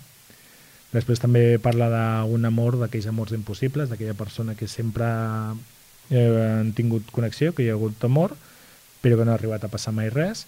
[0.93, 5.07] Després també parla d'un amor, d'aquells amors impossibles, d'aquella persona que sempre
[6.09, 8.37] eh, han tingut connexió, que hi ha hagut amor,
[9.07, 10.45] però que no ha arribat a passar mai res.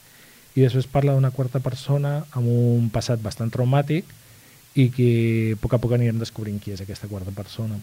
[0.56, 4.06] I després parla d'una quarta persona amb un passat bastant traumàtic
[4.76, 5.10] i que
[5.54, 7.78] a poc a poc anirem descobrint qui és aquesta quarta persona.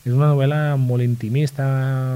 [0.00, 1.64] És una novel·la molt intimista,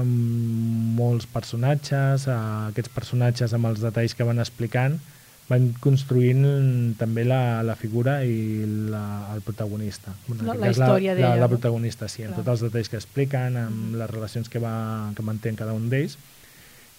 [0.01, 4.97] amb molts personatges, aquests personatges amb els detalls que van explicant
[5.45, 10.15] van construint també la, la figura i la, el protagonista.
[10.25, 11.49] Bueno, La- la història la, d'ella, la no?
[11.53, 12.41] protagonista, sí, amb Clar.
[12.41, 16.17] tots els detalls que expliquen, amb les relacions que, va, que mantén cada un d'ells.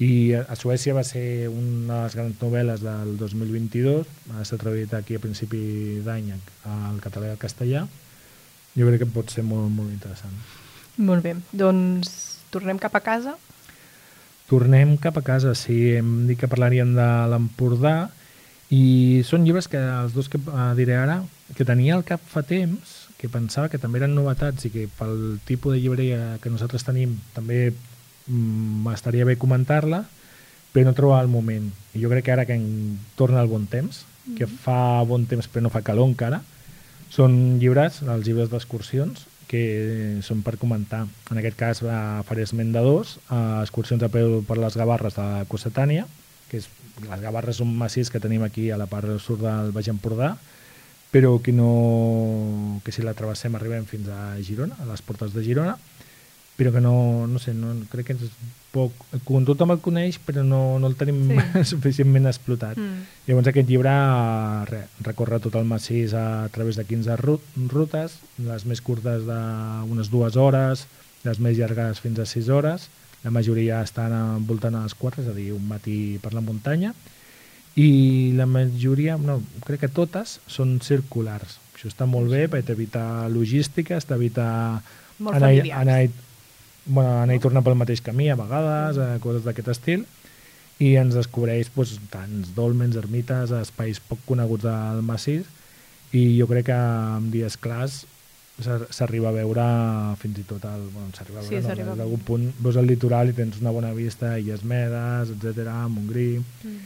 [0.03, 4.93] I a Suècia va ser una de les grans novel·les del 2022, ha estat traduït
[4.93, 6.35] aquí a principi d'any
[6.69, 7.87] al català i al castellà.
[8.77, 10.35] Jo crec que pot ser molt, molt interessant.
[11.01, 12.13] Molt bé, doncs
[12.53, 13.39] tornem cap a casa.
[14.51, 17.97] Tornem cap a casa, sí, hem dit que parlaríem de l'Empordà
[18.71, 21.23] i són llibres que els dos que eh, diré ara,
[21.57, 25.39] que tenia al cap fa temps, que pensava que també eren novetats i que pel
[25.49, 27.73] tipus de llibreria que nosaltres tenim també
[28.27, 30.05] mm, estaria bé comentar-la,
[30.73, 31.71] però no trobar el moment.
[31.95, 34.05] I jo crec que ara que en torna el bon temps,
[34.37, 36.43] que fa bon temps però no fa calor encara,
[37.13, 41.05] són llibres, els llibres d'excursions, que són per comentar.
[41.31, 45.17] En aquest cas eh, faré esment de dos, eh, excursions a peu per les Gavarres
[45.19, 46.07] de Cossetània,
[46.51, 46.69] que és,
[47.07, 50.35] les Gavarres són massís que tenim aquí a la part sud del Baix Empordà,
[51.15, 55.45] però que, no, que si la travessem arribem fins a Girona, a les portes de
[55.47, 55.77] Girona,
[56.57, 58.33] però que no, no sé, no, crec que és
[58.73, 58.93] poc...
[59.29, 61.65] Com tothom el coneix, però no, no el tenim Sí.
[61.73, 62.79] suficientment explotat.
[62.81, 63.07] Mm.
[63.29, 63.93] Llavors aquest llibre
[64.71, 67.39] re, recorre tot el massís a través de 15 ru
[67.73, 70.87] rutes, les més curtes d'unes dues hores,
[71.27, 72.89] les més llargues fins a 6 hores,
[73.25, 76.93] la majoria estan envoltant a les 4, és a dir, un matí per la muntanya,
[77.77, 81.59] i la majoria, no, crec que totes són circulars.
[81.77, 84.81] Això està molt bé per evitar logístiques, t'evitar
[85.19, 85.99] Molt anar, anar,
[86.87, 90.07] bueno, anar i tornar pel mateix camí a vegades, eh, coses d'aquest estil,
[90.79, 95.47] i ens descobreix doncs, tants dolmens, ermites, espais poc coneguts del massís,
[96.13, 98.05] i jo crec que en dies clars
[98.63, 99.65] s'ar- s'arriba a veure
[100.21, 102.03] fins i tot el, bueno, s'arriba a Sí, veure, no, s'arriba a en veure.
[102.11, 106.77] algun punt veus el litoral i tens una bona vista, Illes Medes, etc, Montgrí, Mm.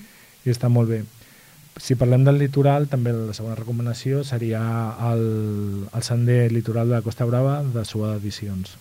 [0.46, 1.02] i està molt bé.
[1.80, 4.60] Si parlem del litoral, també la segona recomanació seria
[5.12, 8.76] el, el sender litoral de la Costa Brava de Suada Edicions.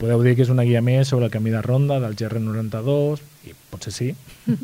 [0.00, 3.54] Podeu dir que és una guia més sobre el camí de ronda del GR92, i
[3.70, 4.08] potser sí.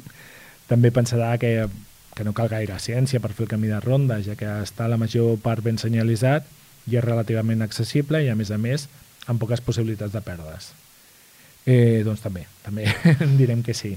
[0.72, 1.68] també pensarà que,
[2.16, 4.98] que no cal gaire ciència per fer el camí de ronda, ja que està la
[4.98, 6.48] major part ben senyalitzat
[6.90, 8.88] i és relativament accessible i, a més a més,
[9.30, 10.72] amb poques possibilitats de perdre's.
[11.62, 12.88] Eh, doncs també, també
[13.40, 13.94] direm que sí.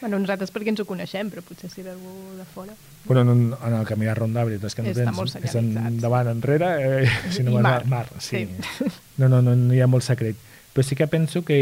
[0.00, 2.74] Bueno, nosaltres perquè ens ho coneixem, però potser si ve algú de fora.
[3.06, 5.36] Bueno, en, en el camí de ronda, la veritat és que no Està tens...
[5.46, 6.72] és endavant, enrere,
[7.06, 7.78] eh, si no I mar.
[7.88, 8.04] mar.
[8.18, 8.44] Sí.
[8.76, 8.90] Sí.
[9.22, 10.36] No, no, no, no hi ha molt secret.
[10.76, 11.56] Però sí que penso que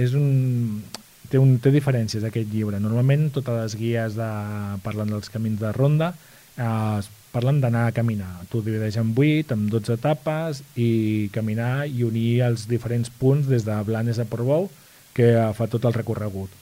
[0.00, 0.80] és un...
[1.28, 2.78] Té, un, té diferències aquest llibre.
[2.80, 4.28] Normalment totes les guies de,
[4.82, 6.08] parlen dels camins de ronda,
[6.56, 7.02] eh,
[7.34, 8.30] parlen d'anar a caminar.
[8.48, 13.68] Tu divideix en 8, amb 12 etapes, i caminar i unir els diferents punts des
[13.68, 14.70] de Blanes a Portbou,
[15.12, 16.56] que eh, fa tot el recorregut.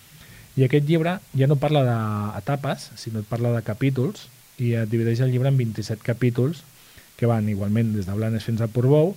[0.59, 4.27] I aquest llibre ja no parla d'etapes, sinó et parla de capítols,
[4.59, 6.67] i et divideix el llibre en 27 capítols,
[7.14, 9.14] que van igualment des de Blanes fins a Portbou,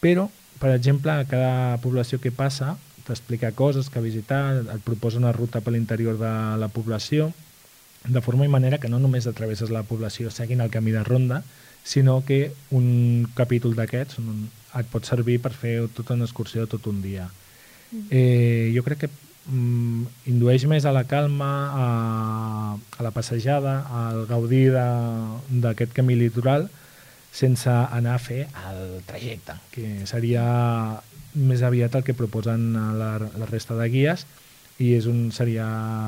[0.00, 5.32] però, per exemple, a cada població que passa t'explica coses que visitar, et proposa una
[5.32, 7.32] ruta per l'interior de la població,
[8.06, 11.42] de forma i manera que no només atravesses la població seguint el camí de ronda,
[11.82, 14.20] sinó que un capítol d'aquests
[14.78, 17.26] et pot servir per fer tota una excursió tot un dia.
[18.10, 21.88] Eh, jo crec que mm, indueix més a la calma, a,
[22.76, 26.68] a la passejada, al gaudir d'aquest camí litoral,
[27.32, 30.42] sense anar a fer el trajecte, que seria
[31.34, 34.26] més aviat el que proposen la, la resta de guies
[34.82, 35.66] i és un, seria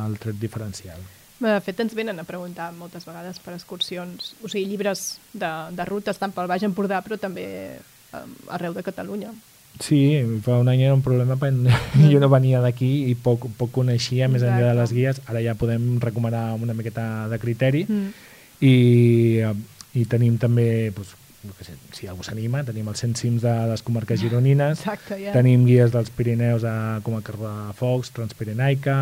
[0.09, 0.99] el tret diferencial.
[1.43, 5.87] De fet, ens venen a preguntar moltes vegades per excursions, o sigui, llibres de, de
[5.89, 7.47] rutes tant pel Baix Empordà, però també
[7.79, 9.33] eh, arreu de Catalunya.
[9.81, 11.73] Sí, fa un any era un problema perquè
[12.13, 15.23] jo no venia d'aquí i poc, poc coneixia més enllà de les guies.
[15.27, 18.13] Ara ja podem recomanar una miqueta de criteri Mm.
[18.63, 18.75] i,
[19.43, 19.55] eh,
[19.99, 21.17] i tenim també, doncs,
[21.59, 25.35] què sé, si algú s'anima, tenim els 100 cims de les comarques gironines, Exacte, ja.
[25.35, 28.97] tenim guies dels Pirineus a comarques de Focs, Transpirenaica,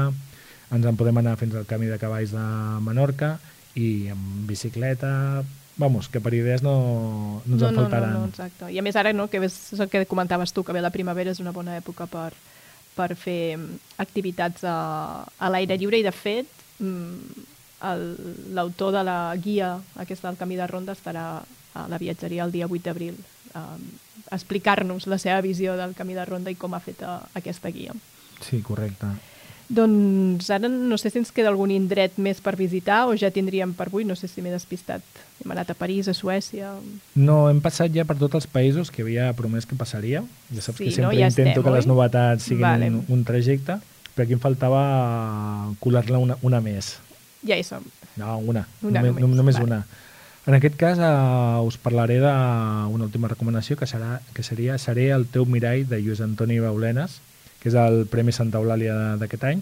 [0.70, 2.44] ens en podem anar fins al camí de cavalls de
[2.86, 3.34] Menorca
[3.78, 5.42] i amb bicicleta,
[5.80, 8.14] vamos, que per idees no, no ens en no, faltaran.
[8.14, 8.70] No, no, exacte.
[8.72, 11.32] I a més ara, no, que és el que comentaves tu, que bé la primavera
[11.34, 12.30] és una bona època per,
[12.96, 13.58] per fer
[14.02, 14.76] activitats a,
[15.24, 17.48] a l'aire lliure i de fet mm,
[18.54, 21.42] l'autor de la guia aquesta del camí de ronda estarà
[21.74, 23.16] a la viatgeria el dia 8 d'abril
[23.54, 23.84] um,
[24.30, 27.94] explicar-nos la seva visió del camí de ronda i com ha fet uh, aquesta guia.
[28.40, 29.06] Sí, correcte.
[29.70, 33.70] Doncs ara no sé si ens queda algun indret més per visitar o ja tindríem
[33.78, 35.02] per avui, no sé si m'he despistat.
[35.42, 36.72] Hem anat a París, a Suècia...
[37.14, 40.24] No, hem passat ja per tots els països que havia promès que passaria.
[40.50, 41.12] Ja saps Sí, que sempre no?
[41.14, 41.90] Ja intento estem, que les oi?
[41.92, 42.90] novetats siguin Vale.
[42.90, 43.78] un, un trajecte,
[44.14, 44.82] però aquí em faltava
[45.78, 46.96] colar-ne una, una més.
[47.46, 47.84] Ja hi som.
[48.20, 48.66] No, una.
[48.82, 49.66] Una només, només, només vale.
[49.66, 49.82] una.
[50.48, 55.26] En aquest cas uh, us parlaré d'una última recomanació que, serà, que seria Seré el
[55.28, 57.20] teu mirall de Lluís Antoni Baulenes,
[57.60, 59.60] que és el Premi Santa Eulàlia d'aquest any,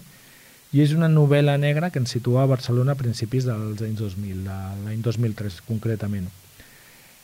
[0.71, 4.45] i és una novel·la negra que ens situa a Barcelona a principis dels anys 2000,
[4.45, 6.29] de l'any 2003 concretament.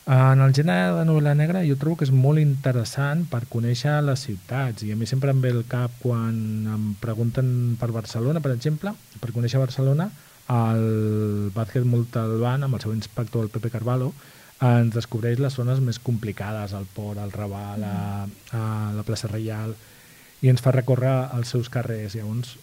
[0.06, 4.28] En el gènere de novel·la negra jo trobo que és molt interessant per conèixer les
[4.28, 6.36] ciutats i a mi sempre em ve el cap quan
[6.76, 7.48] em pregunten
[7.80, 10.12] per Barcelona, per exemple, per conèixer Barcelona,
[10.50, 14.12] el Vázquez Montalbán, amb el seu inspector, el Pepe Carvalho,
[14.64, 18.62] ens descobreix les zones més complicades, el Port, el Raval, a, a
[18.96, 19.76] la plaça Reial,
[20.42, 22.16] i ens fa recórrer els seus carrers.
[22.16, 22.56] Llavors,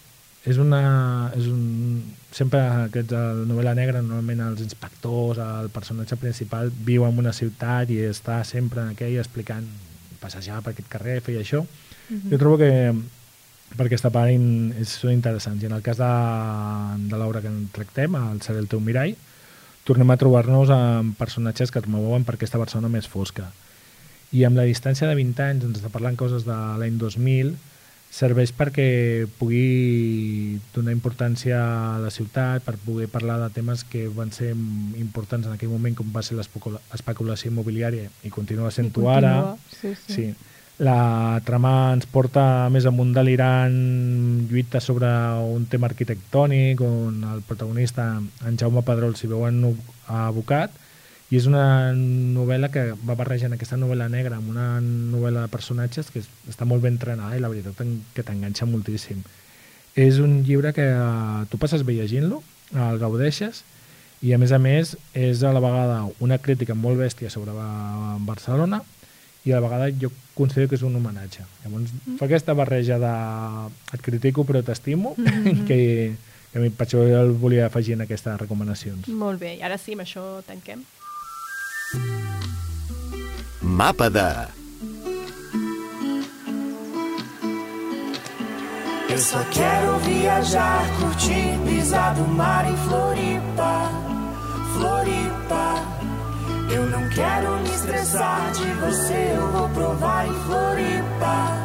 [0.43, 1.31] és una...
[1.37, 7.19] És un, sempre aquests, el novel·la negra, normalment els inspectors, el personatge principal, viu en
[7.19, 9.67] una ciutat i està sempre en aquell explicant,
[10.23, 11.61] passejar per aquest carrer, feia això.
[12.09, 12.31] Mhm.
[12.31, 12.71] Jo trobo que
[13.79, 15.63] perquè està parint, és, són interessants.
[15.63, 16.13] I en el cas de,
[17.09, 19.15] de l'obra que en tractem, el Seré el teu mirall,
[19.87, 23.49] tornem a trobar-nos amb personatges que es mouen per aquesta Barcelona més fosca.
[24.33, 27.53] I amb la distància de 20 anys, doncs, de parlant coses de l'any 2000,
[28.13, 34.31] serveix perquè pugui donar importància a la ciutat, per poder parlar de temes que van
[34.31, 34.51] ser
[35.01, 39.33] importants en aquell moment, com va ser l'especulació immobiliària i continua sent-ho ara.
[39.73, 40.13] Sí, sí.
[40.13, 40.27] Sí.
[40.83, 43.75] La trama ens porta més amunt delirant
[44.49, 45.07] lluita sobre
[45.47, 50.73] un tema arquitectònic on el protagonista, en Jaume Pedrol, s'hi veu abocat
[51.31, 56.11] i és una novel·la que va barrejant aquesta novel·la negra amb una novel·la de personatges
[56.11, 57.79] que està molt ben entrenada i la veritat
[58.13, 59.23] que t'enganxa moltíssim.
[59.95, 62.41] És un llibre que eh, tu passes bé llegint-lo,
[62.73, 63.63] el gaudeixes,
[64.21, 68.19] i a més a més és a la vegada una crítica molt bèstia sobre Ba-
[68.27, 68.81] Barcelona
[69.43, 71.43] i a la vegada jo considero que és un homenatge.
[71.63, 73.13] Llavors fa aquesta barreja de
[73.93, 75.15] et critico però t'estimo
[75.67, 75.77] que,
[76.51, 79.11] que a mi per això el volia afegir en aquestes recomanacions.
[79.11, 80.85] Molt bé, i ara sí, amb això tanquem.
[83.61, 84.27] Mapa de...
[89.13, 93.91] Eu só quero viajar, curtir, pisar do mar em Floripa,
[94.73, 96.02] Floripa.
[96.73, 101.63] Eu não quero me estressar de você, eu vou provar em Floripa.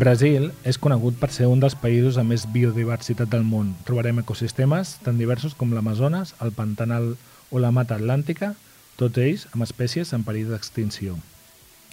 [0.00, 3.74] Brasil és conegut per ser un dels països amb més biodiversitat del món.
[3.84, 7.18] Trobarem ecosistemes tan diversos com l'Amazones, el Pantanal
[7.52, 8.54] o la Mata Atlàntica,
[8.96, 11.18] tots ells amb espècies en perill d'extinció.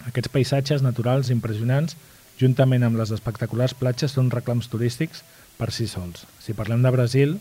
[0.08, 1.98] Aquests paisatges naturals impressionants,
[2.40, 5.24] juntament amb les espectaculars platges, són reclams turístics
[5.58, 6.26] per si sols.
[6.44, 7.38] Si parlem de Brasil,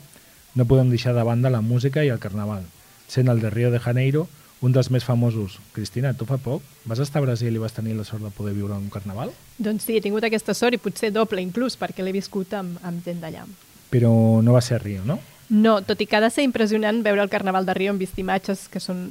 [0.56, 2.64] no podem deixar de banda la música i el carnaval,
[3.09, 4.26] sent el de Rio de Janeiro
[4.64, 5.59] un dels més famosos.
[5.76, 8.54] Cristina, tu fa poc vas estar a Brasil i vas tenir la sort de poder
[8.56, 9.32] viure un carnaval?
[9.59, 13.04] Doncs sí, he tingut aquesta sort i potser doble inclús, perquè l'he viscut amb, amb
[13.04, 13.44] gent d'allà.
[13.92, 14.11] Però
[14.42, 15.20] no va ser a Rio, no?
[15.48, 18.16] No, tot i que ha de ser impressionant veure el Carnaval de Rio, hem vist
[18.18, 19.04] imatges que són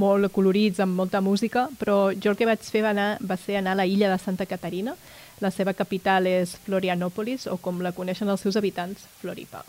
[0.00, 3.60] molt colorits, amb molta música, però jo el que vaig fer va, anar, va ser
[3.60, 4.96] anar a la illa de Santa Caterina.
[5.44, 9.64] La seva capital és Florianópolis, o com la coneixen els seus habitants, Floripa.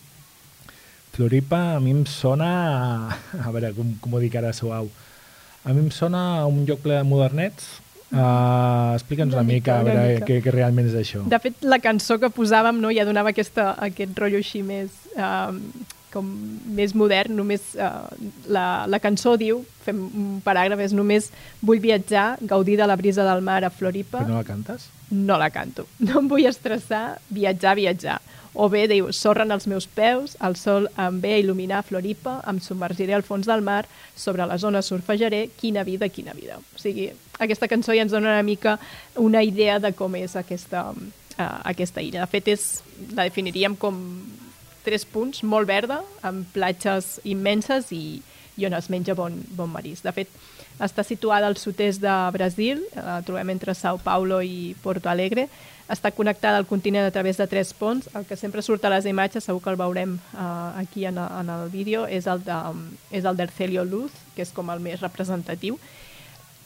[1.11, 2.51] Floripa a mi em sona...
[3.09, 4.87] A, a veure, com, com ho dic ara suau.
[5.65, 7.67] A mi em sona a un lloc ple de modernets.
[8.07, 10.25] Uh, Explica'ns una, Una mica, mica, a veure mica.
[10.29, 11.25] què, què realment és això.
[11.27, 15.51] De fet, la cançó que posàvem no, ja donava aquesta, aquest rotllo així més, uh,
[16.13, 16.29] com
[16.77, 17.35] més modern.
[17.35, 18.05] Només, uh,
[18.47, 21.27] la, la cançó diu, fem un paràgraf, és només
[21.59, 24.21] vull viatjar, gaudir de la brisa del mar a Floripa.
[24.21, 24.87] Però no la cantes?
[25.09, 25.87] No la canto.
[25.99, 28.17] No em vull estressar, viatjar, viatjar.
[28.57, 32.57] O bé, diu, sorren els meus peus, el sol em ve a il·luminar Floripa, em
[32.63, 33.83] submergiré al fons del mar,
[34.17, 36.57] sobre la zona surfejaré, quina vida, quina vida.
[36.57, 38.79] O sigui, aquesta cançó ja ens dona una mica
[39.21, 42.23] una idea de com és aquesta, uh, aquesta illa.
[42.25, 42.65] De fet, és,
[43.13, 44.01] la definiríem com
[44.87, 48.23] tres punts, molt verda, amb platges immenses i,
[48.57, 50.01] i on es menja bon, bon marís.
[50.01, 50.33] De fet,
[50.79, 55.47] està situada al sud-est de Brasil, la trobem entre Sao Paulo i Porto Alegre.
[55.87, 58.09] Està connectada al continent a través de tres ponts.
[58.13, 61.31] El que sempre surt a les imatges, segur que el veurem uh, aquí en, el-
[61.39, 62.57] en el vídeo, és el, de,
[63.15, 65.79] és el d'Ercelio Luz, que és com el més representatiu.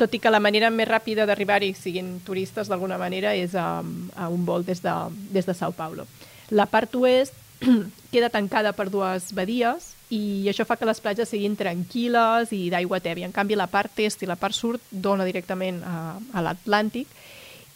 [0.01, 3.83] Tot i que la manera més ràpida d'arribar-hi, siguin turistes d'alguna manera, és a,
[4.17, 4.95] a un vol des de,
[5.29, 6.07] des de Sao Paulo.
[6.49, 7.37] La part oest
[8.13, 12.99] queda tancada per dues badies i això fa que les platges siguin tranquil·les i d'aigua
[12.99, 13.29] tèbia.
[13.29, 17.07] En canvi, la part est i la part sud dona directament a, a l'Atlàntic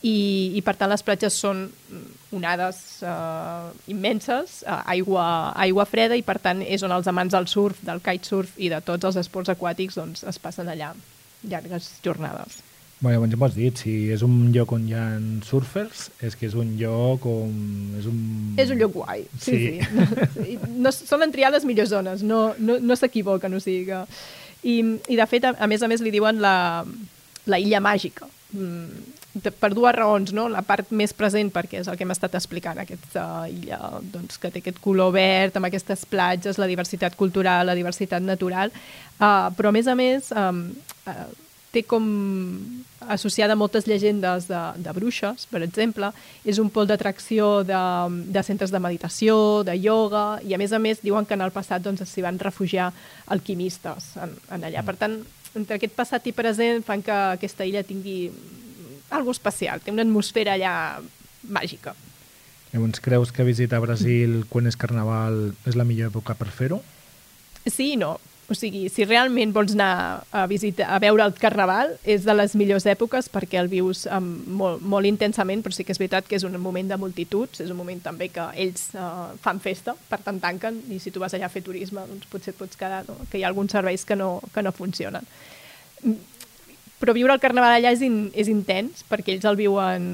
[0.05, 0.17] i,
[0.57, 1.65] i per tant les platges són
[2.35, 5.25] onades eh, immenses, eh, aigua,
[5.65, 8.81] aigua freda i per tant és on els amants del surf, del kitesurf i de
[8.85, 10.93] tots els esports aquàtics doncs, es passen allà
[11.45, 12.64] llargues jornades.
[13.03, 15.03] Bé, llavors ja m'ho has dit, si és un lloc on hi ha
[15.45, 17.51] surfers, és que és un lloc on...
[17.99, 18.21] És un,
[18.61, 19.73] És un lloc guai, sí, Sí.
[19.83, 20.29] sí.
[20.37, 20.55] sí.
[20.79, 23.99] No, solen triar les millors zones, no, no, no s'equivoquen, o sigui que...
[24.65, 24.79] I,
[25.11, 26.55] I de fet, a, a més a més, li diuen la,
[27.51, 29.03] la illa màgica, mm,
[29.43, 30.47] de, per dues raons, no?
[30.49, 33.77] La part més present, perquè és el que hem estat explicant, aquesta illa
[34.15, 38.71] doncs, que té aquest color verd, amb aquestes platges, la diversitat cultural, la diversitat natural,
[39.19, 40.31] uh, però a més a més...
[40.31, 40.69] Um,
[41.11, 41.25] uh,
[41.75, 42.05] té com
[43.11, 46.09] associada moltes llegendes de, de bruixes, per exemple.
[46.47, 47.81] És un pol d'atracció de,
[48.33, 51.53] de centres de meditació, de ioga, i a més a més diuen que en el
[51.55, 52.91] passat doncs, s'hi van refugiar
[53.35, 54.85] alquimistes en, en allà.
[54.87, 55.19] Per tant,
[55.55, 58.31] entre aquest passat i present fan que aquesta illa tingui
[59.15, 60.75] algo especial, té una atmosfera allà
[61.45, 61.93] màgica.
[62.73, 66.81] Llavors, creus que visitar Brasil quan és carnaval és la millor època per fer-ho?
[67.65, 68.17] Sí no.
[68.47, 72.53] O sigui, si realment vols anar a visitar, a veure el Carnaval, és de les
[72.59, 74.27] millors èpoques perquè el vius um,
[74.59, 77.71] molt, molt intensament, però sí que és veritat que és un moment de multituds, és
[77.73, 81.33] un moment també que ells uh, fan festa, per tant tanquen, i si tu vas
[81.33, 83.17] allà a fer turisme, doncs potser et pots quedar, no?
[83.31, 85.25] que hi ha alguns serveis que no, que no funcionen.
[87.01, 90.05] Però viure el Carnaval allà és, in, és intens, perquè ells el viuen,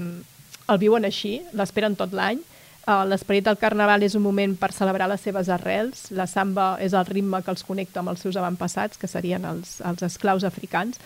[0.72, 2.40] el viuen així, l'esperen tot l'any,
[2.82, 6.08] L'esperit del carnaval és un moment per celebrar les seves arrels.
[6.18, 9.80] La samba és el ritme que els connecta amb els seus avantpassats, que serien els,
[9.86, 10.98] els esclaus africans.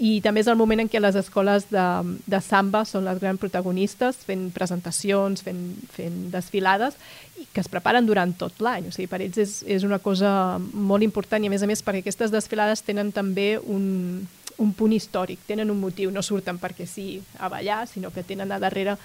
[0.00, 1.84] I també és el moment en què les escoles de,
[2.24, 5.60] de samba són les grans protagonistes, fent presentacions, fent,
[5.92, 6.96] fent desfilades,
[7.36, 8.88] i que es preparen durant tot l'any.
[8.88, 11.84] O sigui, per ells és, és una cosa molt important i, a més a més,
[11.84, 14.24] perquè aquestes desfilades tenen també un,
[14.60, 18.52] un punt històric, tenen un motiu, no surten perquè sí a ballar, sinó que tenen
[18.52, 18.96] a darrere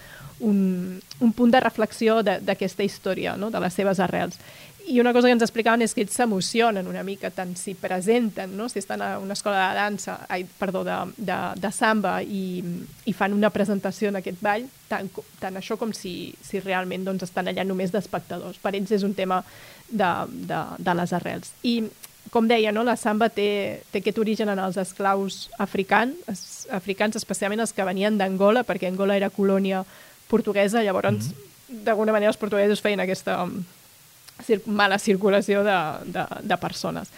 [0.43, 3.51] un, un punt de reflexió d'aquesta història, no?
[3.51, 4.39] de les seves arrels.
[4.87, 8.51] I una cosa que ens explicaven és que ells s'emocionen una mica, tant si presenten,
[8.53, 8.67] no?
[8.69, 12.61] si estan a una escola de dansa, ai, perdó, de, de, de samba i,
[13.09, 15.09] i fan una presentació en aquest ball, tant,
[15.41, 18.59] tant això com si, si realment doncs, estan allà només d'espectadors.
[18.61, 19.41] Per ells és un tema
[19.89, 20.11] de,
[20.51, 21.55] de, de les arrels.
[21.63, 21.79] I
[22.31, 27.63] com deia, no, la samba té, té aquest origen en els esclaus africans, africans, especialment
[27.63, 29.83] els que venien d'Angola, perquè Angola era colònia
[30.27, 31.83] portuguesa, llavors, mm -hmm.
[31.85, 33.63] d'alguna manera, els portuguesos feien aquesta um,
[34.43, 37.09] cir mala circulació de, de, de persones.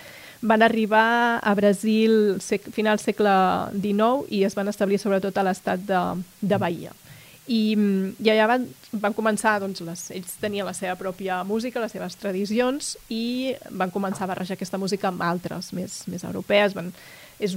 [0.41, 3.31] Van arribar a Brasil sec, final segle
[3.73, 6.01] XIX i es van establir sobretot a l'estat de,
[6.41, 6.91] de Bahia.
[6.91, 7.06] Mm,
[7.47, 12.17] i allà van, van començar, doncs, les, ells tenien la seva pròpia música, les seves
[12.19, 16.91] tradicions, i van començar a barrejar aquesta música amb altres, més, més europees, van,
[17.39, 17.55] és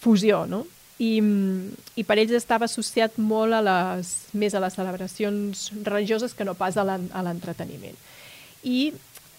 [0.00, 0.64] fusió, no?
[1.00, 6.34] I, mm, I per ells estava associat molt a les, més a les celebracions religioses
[6.36, 7.96] que no pas a l'entreteniment.
[8.66, 8.90] I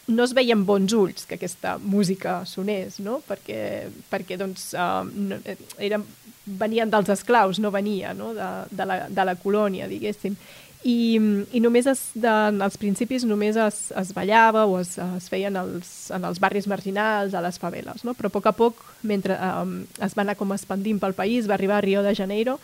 [0.07, 3.19] no es veien bons ulls que aquesta música sonés, no?
[3.27, 5.37] perquè, perquè doncs, uh, no,
[5.77, 6.01] era
[6.45, 8.33] venien dels esclaus, no venia no?
[8.33, 10.35] De, de, la, de la colònia, diguéssim.
[10.81, 11.13] I,
[11.53, 15.59] i només es, de, en els principis només es, es ballava o es, es feien
[15.61, 18.15] els, en els barris marginals, a les faveles, no?
[18.17, 21.53] però a poc a poc, mentre um, es va anar com expandint pel país, va
[21.59, 22.57] arribar a Rio de Janeiro,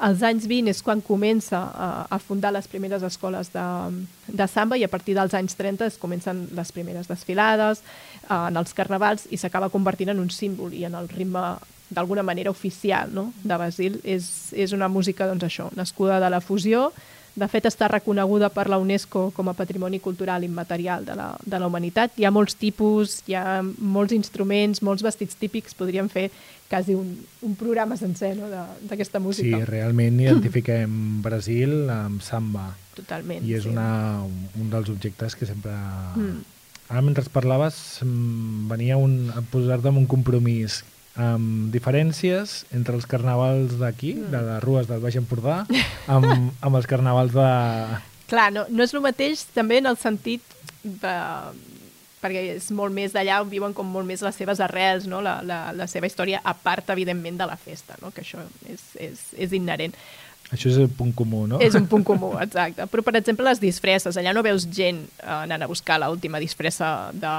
[0.00, 3.64] als anys 20 és quan comença a, a fundar les primeres escoles de,
[4.26, 7.82] de samba i a partir dels anys 30 es comencen les primeres desfilades,
[8.30, 11.44] uh, en els carnavals i s'acaba convertint en un símbol i en el ritme
[11.90, 13.30] d'alguna manera oficial no?
[13.42, 14.00] de Basil.
[14.04, 16.88] És, és una música, doncs això, nascuda de la fusió,
[17.34, 21.60] de fet està reconeguda per la UNESCO com a Patrimoni Cultural Immaterial de la, de
[21.60, 22.16] la humanitat.
[22.18, 26.28] Hi ha molts tipus, hi ha molts instruments, molts vestits típics, podríem fer
[26.70, 27.12] quasi un,
[27.46, 28.50] un programa sencer no?
[28.50, 29.58] d'aquesta música.
[29.58, 32.70] Sí, realment identifiquem Brasil amb samba.
[32.98, 33.74] Totalment, I és sí.
[33.74, 35.74] una, un dels objectes que sempre...
[36.16, 36.40] Mm.
[36.90, 40.80] Ara, mentre parlaves, venia un, a posar-te en un compromís
[41.18, 44.30] amb diferències entre els carnavals d'aquí, mm.
[44.30, 45.64] de les rues del Baix Empordà,
[46.06, 46.30] amb,
[46.64, 47.50] amb els carnavals de...
[48.30, 50.44] Clar, no, no és el mateix també en el sentit
[50.84, 51.14] de,
[52.22, 55.22] perquè és molt més d'allà on viuen com molt més les seves arrels, no?
[55.24, 58.12] la, la, la seva història, a part, evidentment, de la festa, no?
[58.14, 59.96] que això és, és, és inherent.
[60.50, 61.60] Això és el punt comú, no?
[61.62, 62.86] És un punt comú, exacte.
[62.90, 64.16] Però, per exemple, les disfresses.
[64.18, 67.34] Allà no veus gent eh, anant a buscar l'última disfressa de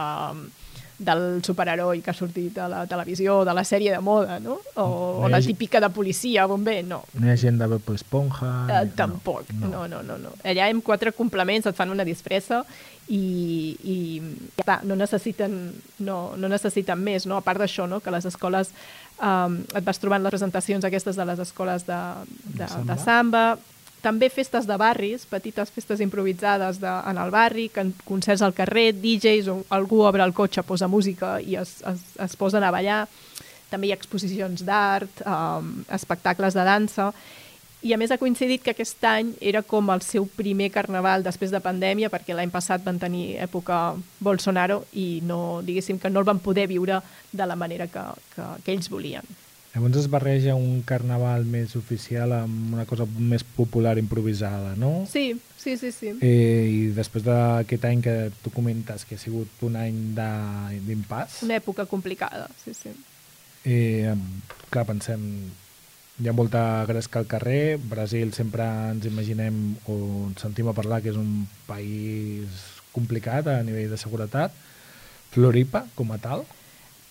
[1.02, 4.60] del superheroi que ha sortit a la televisió, de la sèrie de moda, no?
[4.76, 7.02] O, no o la típica de policia, bomber, no.
[7.18, 8.52] No hi ha gent de Bob Esponja...
[8.70, 9.72] Uh, tampoc, no.
[9.74, 10.34] no, no, no, no.
[10.46, 12.62] Allà hem quatre complements, et fan una disfressa
[13.10, 15.58] i, i ja està, no necessiten,
[16.06, 17.40] no, no necessiten més, no?
[17.40, 18.00] A part d'això, no?
[18.00, 18.72] que les escoles
[19.18, 22.00] um, et vas trobant les presentacions aquestes de les escoles de,
[22.46, 22.94] de, de, samba.
[22.94, 23.46] de samba,
[24.02, 27.70] també festes de barris, petites festes improvisades de, en el barri,
[28.06, 32.36] concerts al carrer, DJs, o algú obre el cotxe, posa música i es, es, es
[32.36, 33.06] posen a ballar.
[33.70, 37.12] També hi ha exposicions d'art, um, espectacles de dansa,
[37.82, 41.54] i a més ha coincidit que aquest any era com el seu primer carnaval després
[41.54, 46.30] de pandèmia, perquè l'any passat van tenir època Bolsonaro i no, diguéssim que no el
[46.30, 47.00] van poder viure
[47.32, 49.26] de la manera que, que, que ells volien.
[49.72, 55.06] Llavors es barreja un carnaval més oficial amb una cosa més popular improvisada, no?
[55.08, 55.94] Sí, sí, sí.
[55.96, 56.12] sí.
[56.20, 61.40] Eh, I després d'aquest any que tu comentes que ha sigut un any d'impàs...
[61.48, 62.92] Una època complicada, sí, sí.
[63.64, 64.12] Eh,
[64.74, 65.24] clar, pensem,
[66.20, 69.96] hi ha molta gresca al carrer, Brasil sempre ens imaginem o
[70.28, 72.60] ens sentim a parlar que és un país
[72.92, 74.52] complicat a nivell de seguretat.
[75.32, 76.44] Floripa, com a tal?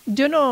[0.04, 0.42] Jo no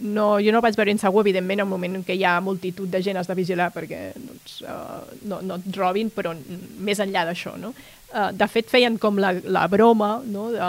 [0.00, 2.90] no, jo no vaig veure insegur, evidentment, en un moment en què hi ha multitud
[2.90, 6.34] de gent has de vigilar perquè doncs, uh, no, no et robin, però
[6.84, 7.72] més enllà d'això, no?
[8.06, 10.46] Uh, de fet, feien com la, la broma no?
[10.52, 10.68] de,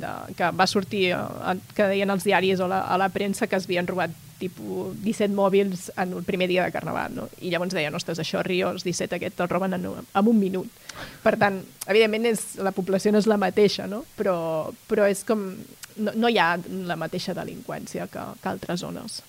[0.00, 3.58] de, que va sortir, uh, que deien els diaris o la, a la premsa que
[3.60, 7.26] es havien robat tipus 17 mòbils en el primer dia de Carnaval, no?
[7.42, 10.38] I llavors deien, ostres, això a Rio, els 17 aquests te'ls roben en, en un
[10.38, 10.70] minut.
[11.24, 11.58] Per tant,
[11.90, 14.04] evidentment, és, la població no és la mateixa, no?
[14.16, 14.38] Però,
[14.88, 15.50] però és com
[15.98, 16.54] no, no hi ha
[16.88, 19.20] la mateixa delinqüència que, que altres zones.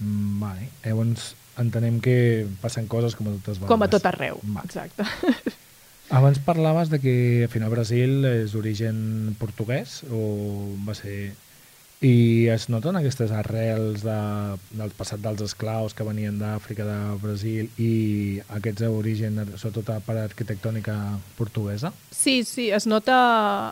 [0.00, 0.68] Mm, vale.
[0.84, 3.72] Llavors entenem que passen coses com a totes vegades.
[3.72, 4.66] Com a tot arreu, Vale.
[4.66, 5.06] exacte.
[6.18, 10.22] Abans parlaves de que al final Brasil és d'origen portuguès o
[10.86, 11.34] va ser...
[11.98, 14.18] I es noten aquestes arrels de,
[14.78, 20.94] del passat dels esclaus que venien d'Àfrica, de Brasil i aquests d'origen, sobretot per arquitectònica
[21.34, 21.90] portuguesa?
[22.14, 23.18] Sí, sí, es nota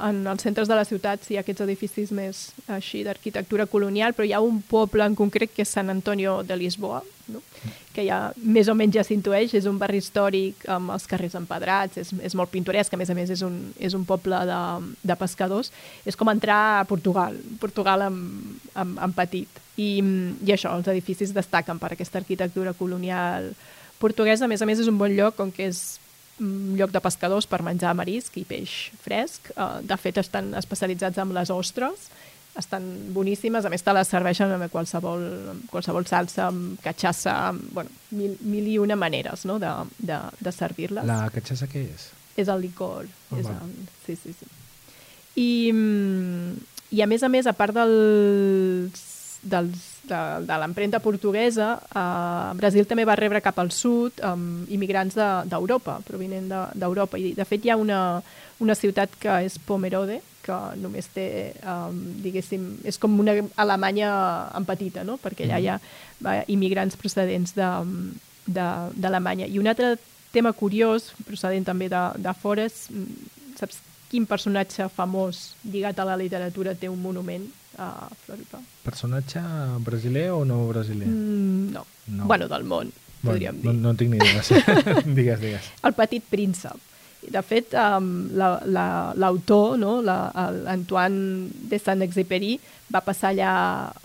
[0.09, 4.35] en els centres de la ciutat, sí, aquests edificis més així d'arquitectura colonial, però hi
[4.35, 7.45] ha un poble en concret que és Sant Antonio de Lisboa, no?
[7.97, 11.97] Que ja més o menys ja s'intueix, és un barri històric amb els carrers empedrats,
[12.03, 14.61] és, és molt pintoresc, a més a més és un, és un poble de,
[15.09, 15.73] de pescadors,
[16.05, 18.19] és com entrar a Portugal, Portugal en,
[18.75, 19.63] en, en petit.
[19.77, 19.91] I,
[20.45, 23.53] I això, els edificis destaquen per aquesta arquitectura colonial
[24.01, 25.99] portuguesa, a més a més és un bon lloc on que és
[26.41, 29.49] un lloc de pescadors per menjar marisc i peix fresc.
[29.57, 32.11] Uh, de fet, estan especialitzats en les ostres,
[32.59, 37.67] estan boníssimes, a més te les serveixen amb qualsevol, amb qualsevol salsa, amb catxassa, amb,
[37.77, 39.59] bueno, mil, mil i una maneres no?
[39.63, 41.07] de, de, de servir-les.
[41.09, 42.09] La catxassa què és?
[42.37, 43.09] És el licor.
[43.31, 43.75] Ah, és el,
[44.07, 44.49] sí, sí, sí.
[45.37, 46.57] I, mm,
[46.97, 49.05] I a més a més, a part dels,
[49.45, 55.15] dels, de, de l'empremta portuguesa, eh, Brasil també va rebre cap al sud um, immigrants
[55.19, 57.19] de- d'Europa, de, provinent de- d'Europa.
[57.19, 58.23] I de fet hi ha una,
[58.61, 64.13] una ciutat que és Pomerode, que només té, um, diguéssim, és com una Alemanya
[64.55, 65.17] en petita, no?
[65.19, 65.81] perquè allà hi ha
[66.23, 68.13] va, immigrants procedents de-
[68.47, 69.47] de- d'Alemanya.
[69.51, 69.97] I un altre
[70.33, 73.79] tema curiós, procedent també de, de fora, és, mm, saps
[74.11, 77.43] quin personatge famós lligat a la literatura té un monument
[77.79, 78.61] a Floripa?
[78.85, 79.43] Personatge
[79.85, 81.09] brasiler o no brasiler?
[81.09, 81.87] Mm, no.
[82.07, 82.27] No.
[82.31, 83.81] Bueno, del món, podríem no, dir.
[83.81, 85.03] no en tinc ni idea.
[85.19, 85.73] Digues, digues.
[85.83, 86.79] El petit príncep.
[87.27, 88.87] De fet, um, l'autor, la,
[89.19, 89.99] l'autor, no?
[90.05, 90.31] la,
[91.73, 92.55] de Saint-Exupéry,
[92.93, 93.53] va passar allà...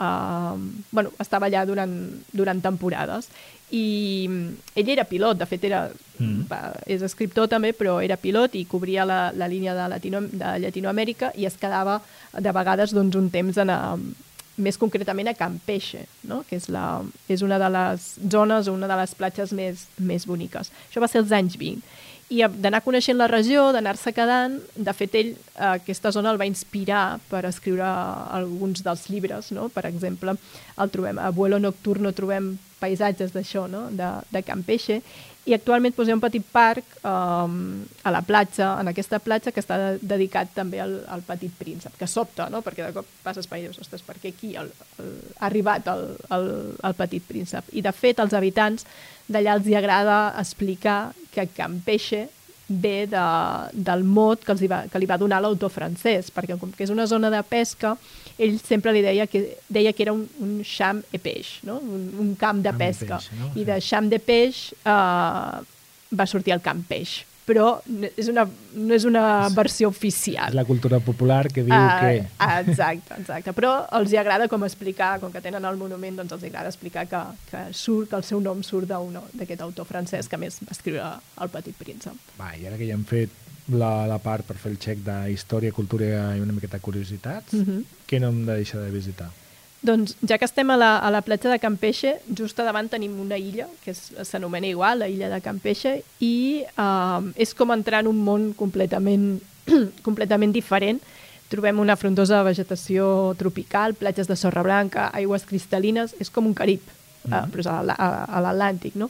[0.02, 0.58] Uh,
[0.90, 1.94] bueno, estava allà durant,
[2.34, 3.30] durant temporades.
[3.72, 4.28] I
[4.76, 5.86] ell era pilot, de fet era,
[6.22, 6.44] Mm.
[6.46, 10.52] va, és escriptor també, però era pilot i cobria la, la línia de, Latino, de
[10.62, 11.96] Llatinoamèrica i es quedava
[12.38, 13.96] de vegades doncs, un temps en, a,
[14.62, 16.42] més concretament a Campeche, no?
[16.48, 17.02] que és, la,
[17.32, 20.72] és una de les zones, una de les platges més, més boniques.
[20.90, 21.82] Això va ser als anys 20.
[22.32, 26.48] I d'anar coneixent la regió, d'anar-se quedant, de fet ell eh, aquesta zona el va
[26.48, 29.68] inspirar per escriure alguns dels llibres, no?
[29.74, 30.38] per exemple,
[30.80, 33.90] el trobem a Vuelo Nocturno trobem paisatges d'això, no?
[33.92, 35.02] de, de Campeche,
[35.50, 37.56] i actualment doncs, hi ha un petit parc um,
[38.06, 41.96] a la platja, en aquesta platja, que està de- dedicat també al, al petit príncep,
[41.98, 42.62] que sobta, no?
[42.62, 44.70] perquè de cop passes per i dius, ostres, per què aquí el,
[45.02, 46.06] el, ha arribat el,
[46.38, 46.52] el,
[46.86, 47.74] el petit príncep?
[47.74, 48.86] I de fet, als habitants
[49.32, 51.00] d'allà els hi agrada explicar
[51.34, 52.28] que Campeche
[52.72, 53.26] ve de,
[53.74, 56.94] del mot que, els va, que li va donar l'autor francès, perquè com que és
[56.94, 57.96] una zona de pesca,
[58.42, 61.80] ell sempre li deia que, deia que era un, un champ de peix, no?
[61.84, 63.20] un, un camp de Camp de pesca.
[63.20, 63.52] peix, no?
[63.60, 65.62] I de champ de peix eh,
[66.12, 67.22] va sortir el camp peix.
[67.46, 67.82] Però
[68.16, 68.46] és una,
[68.78, 70.54] no és una versió És oficial.
[70.56, 72.22] la cultura popular que diu Ah, que...
[72.70, 73.52] exacte, exacte.
[73.58, 76.70] Però els hi agrada com explicar, com que tenen el monument, doncs els hi agrada
[76.70, 80.72] explicar que, que surt, que el seu nom surt d'aquest autor francès que més va
[80.72, 81.04] escriure
[81.42, 82.14] El petit príncep.
[82.40, 83.30] Va, i ara que ja hem fet
[83.74, 87.84] la, la part per fer el xec de història, cultura i una miqueta curiositats, Mhm.
[88.08, 89.30] què no hem de deixar de visitar?
[89.82, 93.16] Doncs ja que estem a la, a la platja de Campeche, just a davant tenim
[93.20, 98.12] una illa, que s'anomena igual, la illa de Campeche, i eh, és com entrar en
[98.12, 99.40] un món completament,
[100.08, 101.02] completament diferent.
[101.50, 106.82] Trobem una frondosa vegetació tropical, platges de sorra blanca, aigües cristal·lines, és com un Carib,
[106.86, 107.38] mm -hmm.
[107.42, 109.10] eh, però és a, la- a, a l'Atlàntic, no?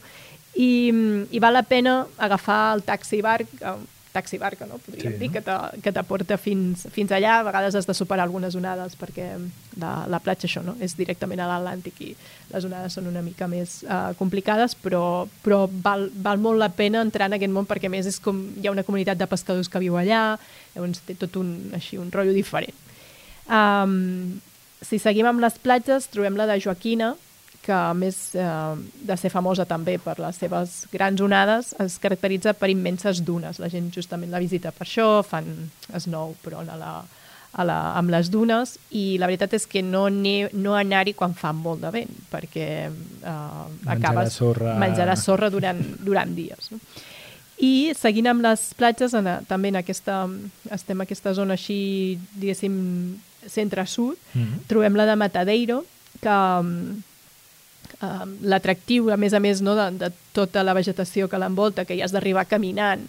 [0.56, 0.92] I,
[1.32, 3.76] I val la pena agafar el taxi barc, eh,
[4.12, 4.78] taxi barca, no?
[4.84, 5.60] Podríem Sí, dir, no?
[5.82, 7.40] que t'aporta fins, fins allà.
[7.40, 9.30] A vegades has de superar algunes onades perquè
[9.80, 10.76] la, la platja això, no?
[10.84, 12.12] És directament a l'Atlàntic i
[12.52, 17.02] les onades són una mica més uh, complicades, però, però val, val molt la pena
[17.02, 19.72] entrar en aquest món perquè a més és com hi ha una comunitat de pescadors
[19.72, 20.38] que viu allà,
[20.76, 22.76] llavors té tot un, així, un rotllo diferent.
[23.52, 24.40] Um,
[24.82, 27.14] si seguim amb les platges, trobem la de Joaquina,
[27.62, 28.76] que a més eh,
[29.08, 33.60] de ser famosa també per les seves grans onades, es caracteritza per immenses dunes.
[33.62, 35.48] La gent justament la visita per això, fan
[36.00, 36.94] snow, però a la,
[37.54, 41.36] a la, amb les dunes i la veritat és que no, ne, no anar-hi quan
[41.38, 44.78] fa molt de vent perquè uh, acabes sorra.
[44.82, 46.72] menjarà sorra durant, durant dies.
[46.72, 46.80] No?
[47.62, 50.24] I seguint amb les platges, en, també en aquesta,
[50.74, 52.76] estem en aquesta zona així, diguéssim,
[53.50, 54.66] centre-sud, Mm -hmm.
[54.68, 55.84] trobem la de Matadeiro,
[56.22, 56.38] que
[58.04, 61.98] um, l'atractiu, a més a més, no, de, de tota la vegetació que l'envolta, que
[61.98, 63.06] ja has d'arribar caminant,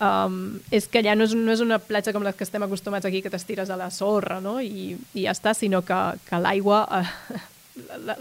[0.00, 3.08] um, és que allà no és, no és una platja com les que estem acostumats
[3.08, 4.58] aquí, que t'estires a la sorra no?
[4.60, 7.40] I, i ja està, sinó que, que l'aigua eh,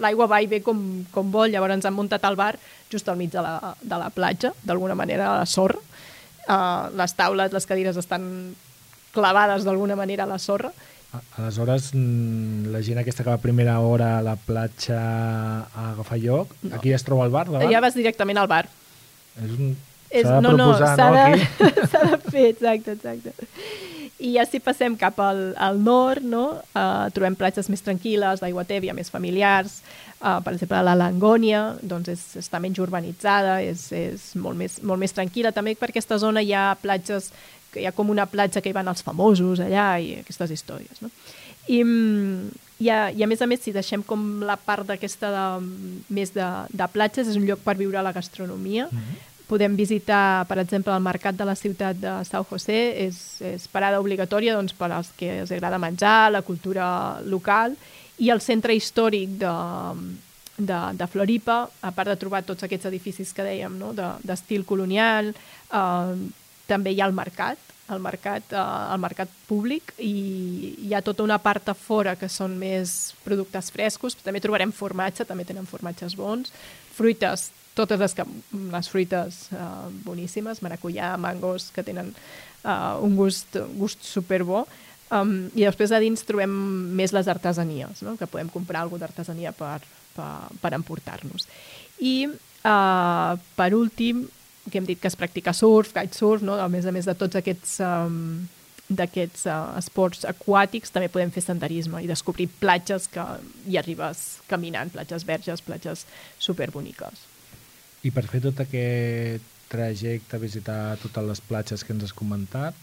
[0.02, 0.80] l'aigua va i ve com,
[1.14, 2.56] com vol, llavors ens han muntat el bar
[2.92, 5.80] just al mig de la, de la platja, d'alguna manera a la sorra.
[6.46, 8.28] Uh, les taules, les cadires estan
[9.16, 10.72] clavades d'alguna manera a la sorra.
[11.38, 16.54] Aleshores, la gent aquesta que va a primera hora a la platja a agafar lloc,
[16.62, 16.76] No.
[16.76, 17.72] aquí es troba el bar davant?
[17.72, 18.66] Ja vas directament al bar.
[19.44, 19.76] És un...
[20.10, 21.88] És, de no, no, proposar, s'ha no, de, aquí?
[21.92, 23.34] s'ha de fer, exacte, exacte.
[24.24, 26.46] I ja si passem cap al, al nord, no?
[26.72, 29.82] uh, trobem platges més tranquil·les, d'aigua tèbia, més familiars.
[30.22, 35.04] Uh, per exemple, la Langònia doncs és, està menys urbanitzada, és, és molt, més, molt
[35.04, 35.52] més tranquil·la.
[35.52, 37.34] També per aquesta zona hi ha platges,
[37.76, 41.04] que hi ha com una platja que hi van els famosos allà i aquestes històries.
[41.04, 41.12] No?
[41.68, 45.32] I, mm, i, a, I a més a més, si deixem com la part d'aquesta
[45.32, 45.46] de,
[46.14, 48.90] més de, de platges, és un lloc per viure la gastronomia.
[48.92, 49.24] Mm -hmm.
[49.48, 54.00] Podem visitar, per exemple, el mercat de la ciutat de São José, és, és parada
[54.00, 57.76] obligatòria doncs, per als que els agrada menjar, la cultura local,
[58.18, 59.54] i el centre històric de,
[60.58, 63.94] de, de Floripa, a part de trobar tots aquests edificis que dèiem, no?
[63.94, 65.34] de- d'estil de, colonial,
[65.72, 66.16] eh,
[66.68, 67.60] també hi ha el mercat,
[67.94, 68.64] el mercat, eh,
[68.94, 70.14] el mercat públic i
[70.88, 75.28] hi ha tota una part a fora que són més productes frescos, també trobarem formatge,
[75.28, 76.54] també tenen formatges bons,
[76.96, 78.26] fruites, totes les, que,
[78.74, 79.70] les fruites eh,
[80.08, 84.66] boníssimes, maracuyà, mangos, que tenen eh, un gust, un gust superbo,
[85.14, 86.54] Um, I després a dins trobem
[86.98, 88.16] més les artesanies, no?
[88.18, 89.78] que podem comprar alguna d'artesania per,
[90.16, 90.30] per,
[90.62, 91.46] per emportar-nos.
[92.02, 94.26] I uh, per últim,
[94.70, 96.58] que hem dit que es practica surf, kitesurf, no?
[96.60, 98.46] a més a més de tots aquests, um,
[98.86, 103.26] d'aquests uh, esports aquàtics, també podem fer senderisme i descobrir platges que
[103.70, 106.06] hi arribes caminant, platges verges, platges
[106.38, 107.26] superboniques.
[108.06, 112.78] I per fer tot aquest trajecte, visitar totes les platges que ens has comentat,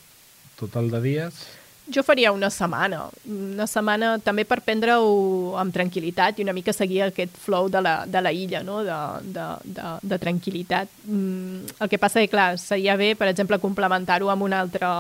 [0.61, 1.43] total de dies...
[1.91, 7.01] Jo faria una setmana, una setmana també per prendre-ho amb tranquil·litat i una mica seguir
[7.03, 8.85] aquest flow de la, de la illa, no?
[8.87, 8.99] de,
[9.35, 10.93] de, de, de tranquil·litat.
[11.09, 14.93] Mm, el que passa és clar, seria bé, per exemple, complementar-ho amb un altre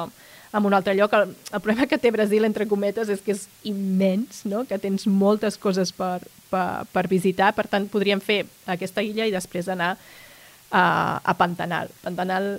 [0.52, 1.14] amb un altre lloc.
[1.16, 4.66] El, el problema que té Brasil, entre cometes, és que és immens, no?
[4.68, 6.18] que tens moltes coses per,
[6.50, 8.42] per, per visitar, per tant, podríem fer
[8.74, 10.82] aquesta illa i després anar a,
[11.22, 11.94] a Pantanal.
[12.04, 12.56] Pantanal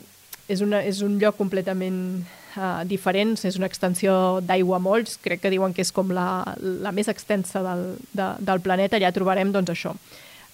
[0.48, 2.24] és, una, és un lloc completament
[2.58, 6.92] uh, diferent, és una extensió d'aigua molls, crec que diuen que és com la, la
[6.92, 9.96] més extensa del, de, del planeta, allà trobarem doncs això,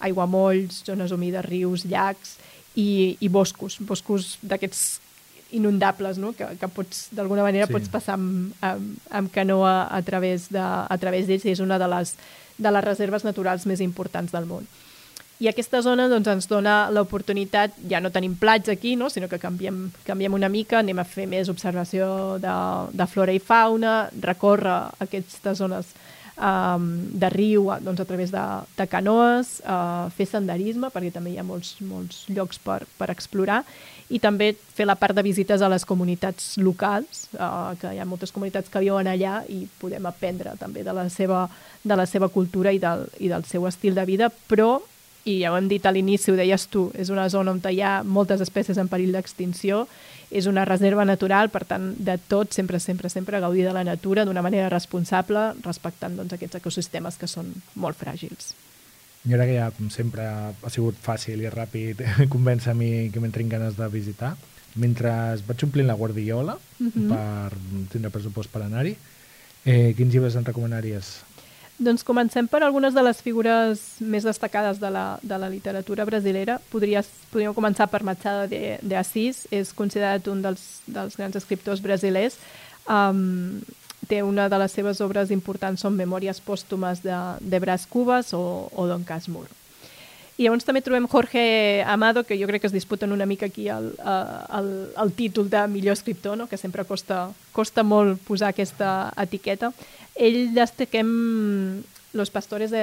[0.00, 2.36] aigua molls, zones humides, rius, llacs
[2.74, 5.00] i, i boscos, boscos d'aquests
[5.52, 6.32] inundables, no?
[6.32, 7.72] que, que pots, d'alguna manera Sí.
[7.74, 11.78] pots passar amb, amb, amb canoa a través de- a través d'ells i és una
[11.78, 12.14] de les,
[12.58, 14.66] de les reserves naturals més importants del món.
[15.40, 19.08] I aquesta zona doncs, ens dona l'oportunitat, ja no tenim platja aquí, no?
[19.08, 22.56] sinó que canviem, canviem una mica, anem a fer més observació de,
[22.92, 25.94] de flora i fauna, recórrer aquestes zones
[26.36, 28.44] um, de riu doncs, a través de,
[28.76, 33.62] de canoes, uh, fer senderisme, perquè també hi ha molts, molts llocs per, per explorar,
[34.12, 38.08] i també fer la part de visites a les comunitats locals, uh, que hi ha
[38.12, 41.46] moltes comunitats que viuen allà i podem aprendre també de la seva,
[41.80, 44.74] de la seva cultura i del, i del seu estil de vida, però
[45.24, 47.80] i ja ho hem dit a l'inici, ho deies tu, és una zona on hi
[47.84, 49.86] ha moltes espècies en perill d'extinció,
[50.30, 54.24] és una reserva natural, per tant, de tot, sempre, sempre, sempre gaudir de la natura
[54.24, 58.54] d'una manera responsable, respectant doncs, aquests ecosistemes que són molt fràgils.
[59.28, 62.00] I ara que ja, com sempre, ha sigut fàcil i ràpid
[62.34, 64.36] convèncer a mi que m'entrin ganes de visitar,
[64.80, 65.10] mentre
[65.46, 67.08] vaig omplint la guardiola Mhm.
[67.10, 67.52] per
[67.92, 68.94] tindre pressupost per anar-hi,
[69.66, 71.20] eh, quins llibres en recomanaries?
[71.80, 76.58] Doncs comencem per algunes de les figures més destacades de la, de la literatura brasilera.
[76.68, 81.80] Podries, podríem començar per Machado de, de Assis, és considerat un dels, dels grans escriptors
[81.80, 82.36] brasilers.
[82.84, 83.62] Um,
[84.12, 88.68] té una de les seves obres importants són Memòries pòstumes de, de Brás Cubas o,
[88.76, 89.48] o Don Casmur.
[90.40, 93.66] I llavors també trobem Jorge Amado, que jo crec que es disputen una mica aquí
[93.68, 96.46] el, el, el títol de millor escriptor, no?
[96.48, 99.68] que sempre costa, costa molt posar aquesta etiqueta.
[100.16, 101.10] Ell destaquem
[102.16, 102.80] Los Pastores de,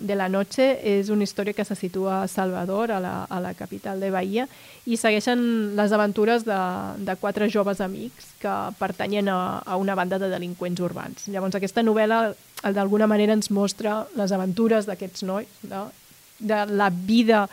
[0.00, 3.52] de la Noche és una història que se situa a Salvador, a la, a la
[3.54, 4.48] capital de Bahia,
[4.88, 6.60] i segueixen les aventures de,
[7.04, 11.28] de quatre joves amics que pertanyen a, a una banda de delinqüents urbans.
[11.28, 12.30] Llavors, aquesta novel·la
[12.72, 15.90] d'alguna manera ens mostra les aventures d'aquests nois, no?
[16.38, 17.48] De la vida,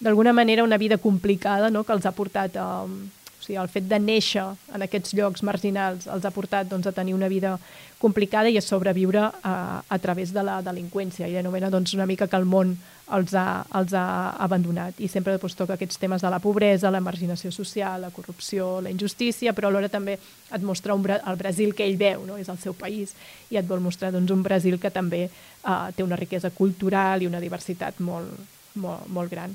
[0.00, 1.84] d'alguna manera una vida complicada no?
[1.84, 6.08] que els ha portat a, o sigui, el fet de néixer en aquests llocs marginals
[6.10, 7.56] els ha portat doncs, a tenir una vida
[7.98, 9.56] complicada i a sobreviure a,
[9.88, 11.28] a través de la delinqüència.
[11.28, 12.76] I anomena doncs, una mica que el món
[13.14, 14.06] els ha, els ha
[14.42, 14.98] abandonat.
[14.98, 18.90] I sempre doncs, toca aquests temes de la pobresa, la marginació social, la corrupció, la
[18.90, 22.38] injustícia, però alhora també et mostra un, el Brasil que ell veu, no?
[22.38, 23.14] és el seu país,
[23.50, 27.30] i et vol mostrar doncs, un Brasil que també eh, té una riquesa cultural i
[27.30, 28.34] una diversitat molt,
[28.74, 29.54] molt, molt gran.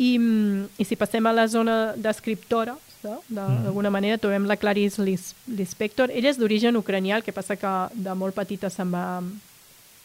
[0.00, 0.14] I,
[0.80, 3.20] I si passem a la zona d'escriptora, no?
[3.28, 3.64] Mm.
[3.64, 6.12] d'alguna manera, trobem la Clarice Lispector.
[6.12, 9.22] Ella és d'origen ucranià, el que passa que de molt petita se'n va,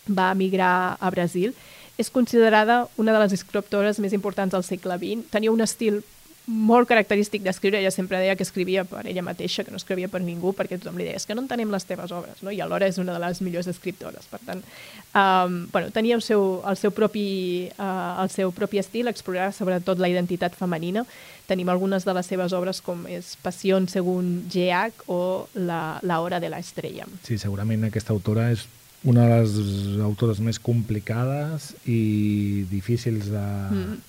[0.08, 1.56] va emigrar a Brasil.
[1.98, 5.30] És considerada una de les escriptores més importants del segle XX.
[5.32, 6.02] Tenia un estil
[6.48, 10.22] molt característic d'escriure, ella sempre deia que escrivia per ella mateixa, que no escrivia per
[10.22, 12.54] ningú, perquè tothom li deia, és que no entenem les teves obres, no?
[12.54, 14.28] i alhora és una de les millors escriptores.
[14.30, 14.62] Per tant,
[15.18, 17.26] um, bueno, tenia el seu, el, seu propi,
[17.80, 21.06] uh, el seu propi estil, explorar sobretot la identitat femenina.
[21.50, 26.40] Tenim algunes de les seves obres com és Passió según GH o La, la hora
[26.40, 27.06] de la estrella.
[27.26, 28.66] Sí, segurament aquesta autora és
[29.06, 33.48] una de les autores més complicades i difícils de...
[33.70, 34.04] Mm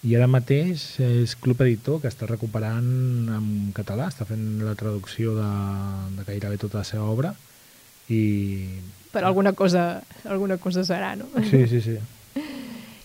[0.00, 2.86] i ara mateix és Club Editor, que està recuperant
[3.36, 5.48] en català, està fent la traducció de,
[6.16, 7.34] de gairebé tota la seva obra.
[8.08, 8.22] I...
[9.12, 11.28] Per alguna cosa, alguna cosa serà, no?
[11.50, 11.98] Sí, sí, sí.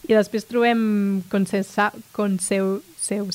[0.05, 2.79] I després trobem Conceu,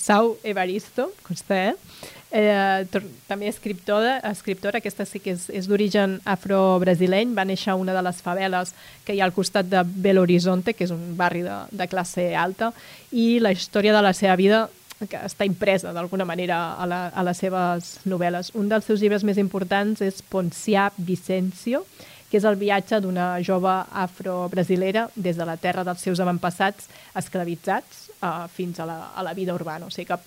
[0.01, 1.90] Sau Evaristo, consta, eh?
[2.31, 2.87] Eh,
[3.29, 8.03] també escriptora, escriptora, aquesta sí que és, és d'origen afro-brasileny, va néixer a una de
[8.07, 8.75] les faveles
[9.05, 12.31] que hi ha al costat de Belo Horizonte, que és un barri de, de classe
[12.37, 12.73] alta,
[13.11, 14.69] i la història de la seva vida
[15.09, 18.53] que està impresa d'alguna manera a, la, a les seves novel·les.
[18.61, 21.87] Un dels seus llibres més importants és Poncià Vicencio,
[22.31, 23.73] que és el viatge d'una jove
[24.05, 26.87] afro-brasilera des de la terra dels seus avantpassats
[27.19, 29.89] esclavitzats uh, fins a la, a la vida urbana.
[29.89, 30.21] O sigui que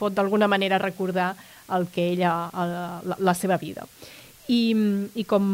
[0.00, 1.34] pot d'alguna manera recordar
[1.76, 3.86] el que ella, la, la seva vida.
[4.50, 4.74] I,
[5.14, 5.44] i com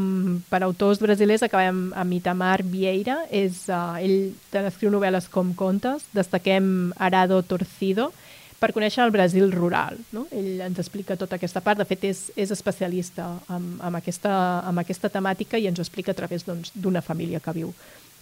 [0.49, 4.33] per autors brasilers acabem amb Itamar Vieira, és, uh, ell
[4.65, 8.09] escriu novel·les com contes, destaquem Arado Torcido,
[8.57, 9.99] per conèixer el Brasil rural.
[10.17, 10.25] No?
[10.33, 14.33] Ell ens explica tota aquesta part, de fet és, és especialista en, en, aquesta,
[14.65, 17.75] en aquesta temàtica i ens ho explica a través doncs, d'una doncs, família que viu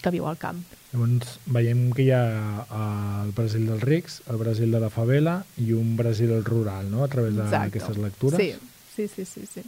[0.05, 0.61] que viu al camp.
[0.92, 2.22] Llavors veiem que hi ha
[3.24, 7.11] el Brasil dels rics, el Brasil de la favela i un Brasil rural, no?, a
[7.11, 8.38] través d'aquestes lectures.
[8.38, 8.52] Sí,
[8.94, 9.48] sí, sí, sí.
[9.57, 9.66] sí.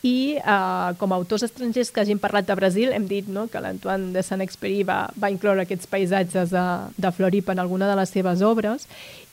[0.00, 3.60] I uh, com a autors estrangers que hagin parlat de Brasil, hem dit no, que
[3.60, 6.62] l'Antoine de Saint-Exupéry va, va incloure aquests paisatges de,
[6.96, 8.88] de Florip en alguna de les seves obres,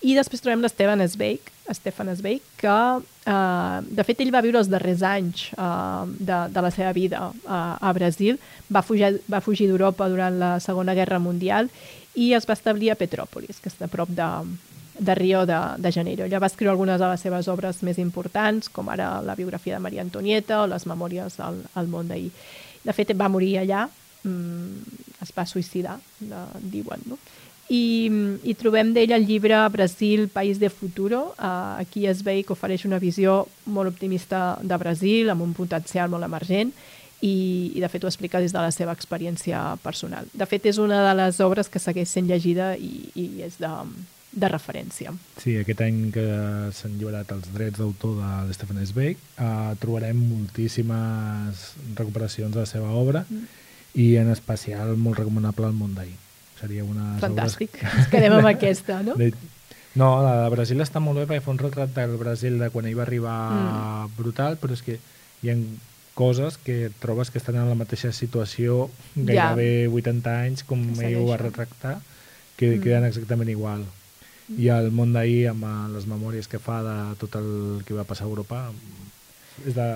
[0.05, 4.69] i després trobem l'Esteban Zweig, Stefan Zweig, que eh, de fet ell va viure els
[4.69, 8.37] darrers anys eh, de, de la seva vida a, a Brasil,
[8.69, 11.71] va fugir, va fugir d'Europa durant la Segona Guerra Mundial
[12.15, 14.29] i es va establir a Petrópolis, que està a prop de,
[14.99, 16.25] de Rio de, de Janeiro.
[16.25, 19.83] Ella va escriure algunes de les seves obres més importants, com ara la biografia de
[19.83, 22.31] Maria Antonieta o les memòries al, al món d'ahir.
[22.85, 23.87] De fet, va morir allà,
[24.23, 27.19] mm, es va suïcidar, de, diuen, no?
[27.69, 28.07] I,
[28.47, 31.33] i trobem d'ell el llibre Brasil, País de Futuro.
[31.37, 36.09] Uh, aquí es veu que ofereix una visió molt optimista de Brasil, amb un potencial
[36.09, 36.71] molt emergent,
[37.19, 40.29] i, i de fet ho explica des de la seva experiència personal.
[40.33, 43.71] De fet, és una de les obres que segueix sent llegida i, i és de,
[44.31, 45.11] de referència.
[45.41, 46.27] Sí, aquest any que
[46.77, 51.65] s'han lliurat els drets d'autor de Stefan Zweig, uh, trobarem moltíssimes
[51.97, 53.59] recuperacions de la seva obra mm.
[53.99, 56.15] i en especial molt recomanable el món d'ahir
[56.59, 57.15] seria una...
[57.21, 57.85] Fantàstic, que...
[57.87, 59.15] ens quedem amb aquesta, no?
[59.19, 59.31] De...
[59.97, 62.85] No, la de Brasil està molt bé perquè fa un retrat del Brasil de quan
[62.85, 64.17] ell va arribar mm.
[64.19, 64.99] brutal, però és que
[65.41, 65.57] hi ha
[66.17, 69.93] coses que trobes que estan en la mateixa situació gairebé ja.
[69.93, 71.97] 80 anys com ell ho va retractar,
[72.57, 72.85] que mm.
[72.85, 73.85] queden exactament igual.
[74.47, 74.61] Mm.
[74.61, 77.51] I el món d'ahir, amb les memòries que fa de tot el
[77.85, 78.67] que va passar a Europa,
[79.65, 79.87] és de...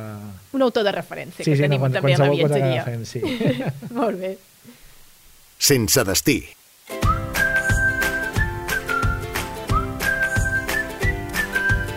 [0.57, 3.01] Un autor de referència sí, que sí, tenim no, també a la viatgeria.
[3.05, 3.21] Sí.
[3.99, 4.37] molt bé
[5.61, 6.41] sense destí.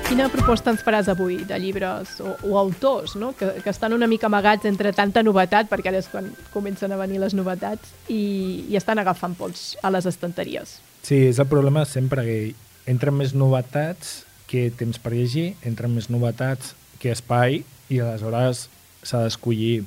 [0.04, 3.32] Quina proposta ens faràs avui de llibres o, o autors no?
[3.34, 7.00] que, que estan una mica amagats entre tanta novetat, perquè ara és quan comencen a
[7.00, 10.76] venir les novetats, i, i estan agafant pols a les estanteries?
[11.02, 12.38] Sí, és el problema sempre que
[12.86, 18.68] entren més novetats que temps per llegir, entren més novetats que espai, i aleshores
[19.04, 19.82] s'ha d'escollir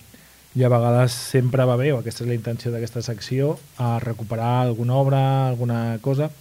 [0.57, 4.63] i a vegades sempre va bé, o aquesta és la intenció d'aquesta secció, a recuperar
[4.63, 6.31] alguna obra, alguna cosa.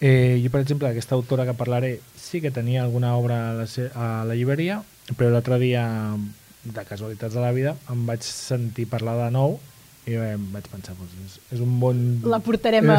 [0.00, 3.66] Eh, jo, per exemple, aquesta autora que parlaré sí que tenia alguna obra a la,
[3.92, 4.80] a la llibreria,
[5.18, 5.84] però l'altre dia,
[6.64, 9.58] de casualitats de la vida, em vaig sentir parlar de nou
[10.08, 12.00] i eh, em vaig pensar, doncs, és, és un bon...
[12.24, 12.98] La portarem a,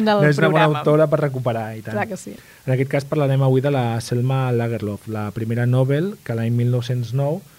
[0.00, 0.82] en el no és una bona programa.
[0.82, 1.94] autora per recuperar i tant.
[1.94, 2.34] Clar que sí.
[2.66, 7.51] En aquest cas parlarem avui de la Selma Lagerlof, la primera Nobel que l'any 1909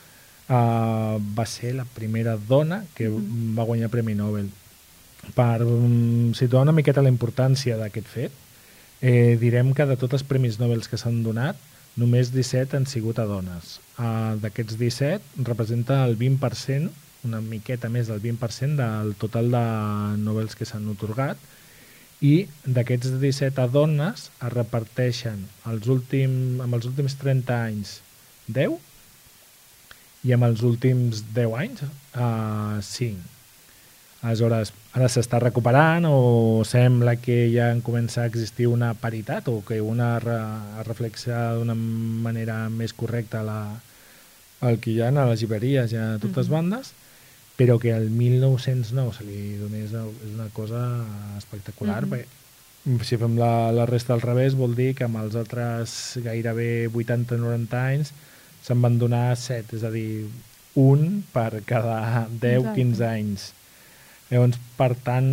[0.54, 3.56] uh, va ser la primera dona que Mm-hmm.
[3.58, 4.50] va guanyar Premi Nobel.
[5.34, 8.32] Per um, situar una miqueta la importància d'aquest fet,
[9.02, 11.58] eh, direm que de tots els Premis Nobel que s'han donat,
[11.96, 13.80] només 17 han sigut a dones.
[13.98, 16.92] Uh, D'aquests 17 representa el 20%,
[17.24, 19.66] una miqueta més del 20% del total de
[20.24, 21.38] Nobels que s'han otorgat,
[22.24, 27.98] i d'aquests 17 a dones es reparteixen els últim, amb els últims 30 anys
[28.48, 28.80] 10
[30.24, 33.30] i amb els últims 10 anys uh, 5.
[34.24, 39.58] Aleshores, ara s'està recuperant o sembla que ja en comença a existir una paritat o
[39.68, 40.38] que una re,
[40.88, 43.58] reflexa d'una manera més correcta la,
[44.64, 46.94] el que hi ha a les llibreries i a totes bandes,
[47.60, 51.04] però que el 1909 se li donés és una cosa
[51.38, 52.14] espectacular, Mhm.
[52.14, 56.88] perquè si fem la, la resta al revés vol dir que amb els altres gairebé
[56.88, 58.14] 80-90 anys
[58.64, 60.26] se'n van donar 7, és a dir,
[60.80, 63.12] un per cada 10-15 Exacte.
[63.12, 63.52] anys.
[64.32, 65.30] Llavors, per tant,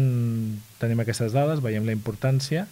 [0.81, 2.67] tenim aquestes dades, veiem la importància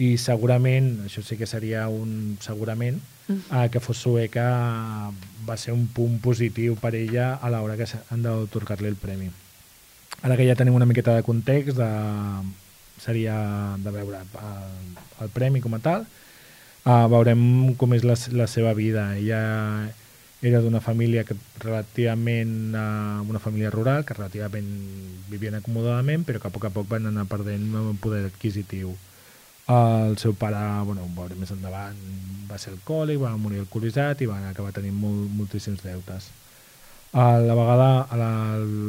[0.00, 4.46] i segurament, això sí que seria un segurament, eh, que fos sueca
[5.46, 9.30] va ser un punt positiu per ella a l'hora que han d'autorgar-li el premi.
[10.22, 11.90] Ara que ja tenim una miqueta de context, de,
[13.02, 13.36] seria
[13.82, 14.90] de veure el,
[15.20, 16.06] el premi com a tal,
[16.84, 19.12] uh, veurem com és la, la seva vida.
[19.18, 19.42] Ella
[20.42, 24.66] era d'una família que relativament uh, una família rural que relativament
[25.30, 28.90] vivien acomodadament però que a poc a poc van anar perdent el poder adquisitiu
[29.70, 31.98] el seu pare, bueno, veurem més endavant
[32.50, 36.32] va ser alcohòlic, va morir alcoholitzat i va acabar tenint molt, moltíssims deutes
[37.12, 38.32] a la vegada a la,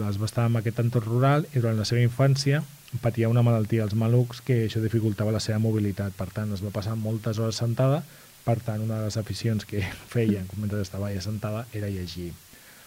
[0.09, 2.63] es va estar en aquest entorn rural i durant la seva infància
[3.01, 6.73] patia una malaltia als malucs que això dificultava la seva mobilitat per tant es va
[6.75, 8.03] passar moltes hores sentada
[8.43, 9.81] per tant, una de les aficions que
[10.13, 12.31] feia mentre estava allà sentada era llegir.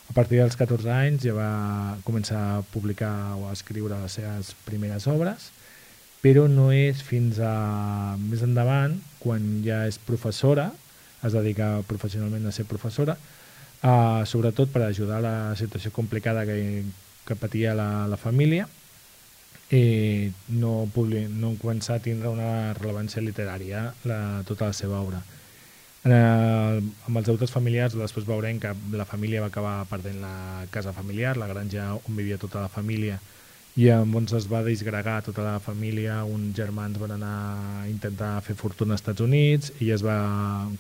[0.07, 4.53] A partir dels 14 anys ja va començar a publicar o a escriure les seves
[4.69, 5.51] primeres obres,
[6.23, 10.71] però no és fins a més endavant, quan ja és professora,
[11.27, 16.85] es dedica professionalment a ser professora, uh, sobretot per ajudar a la situació complicada que,
[17.27, 18.69] que patia la, la família,
[19.71, 25.23] eh, no, publi, no començar a tindre una rellevància literària la, tota la seva obra.
[26.07, 30.67] En el, amb els deutes familiars després veurem que la família va acabar perdent la
[30.71, 33.19] casa familiar, la granja on vivia tota la família
[33.77, 37.33] i llavors es va disgregar tota la família, uns germans van anar
[37.83, 40.17] a intentar fer fortuna als Estats Units i es va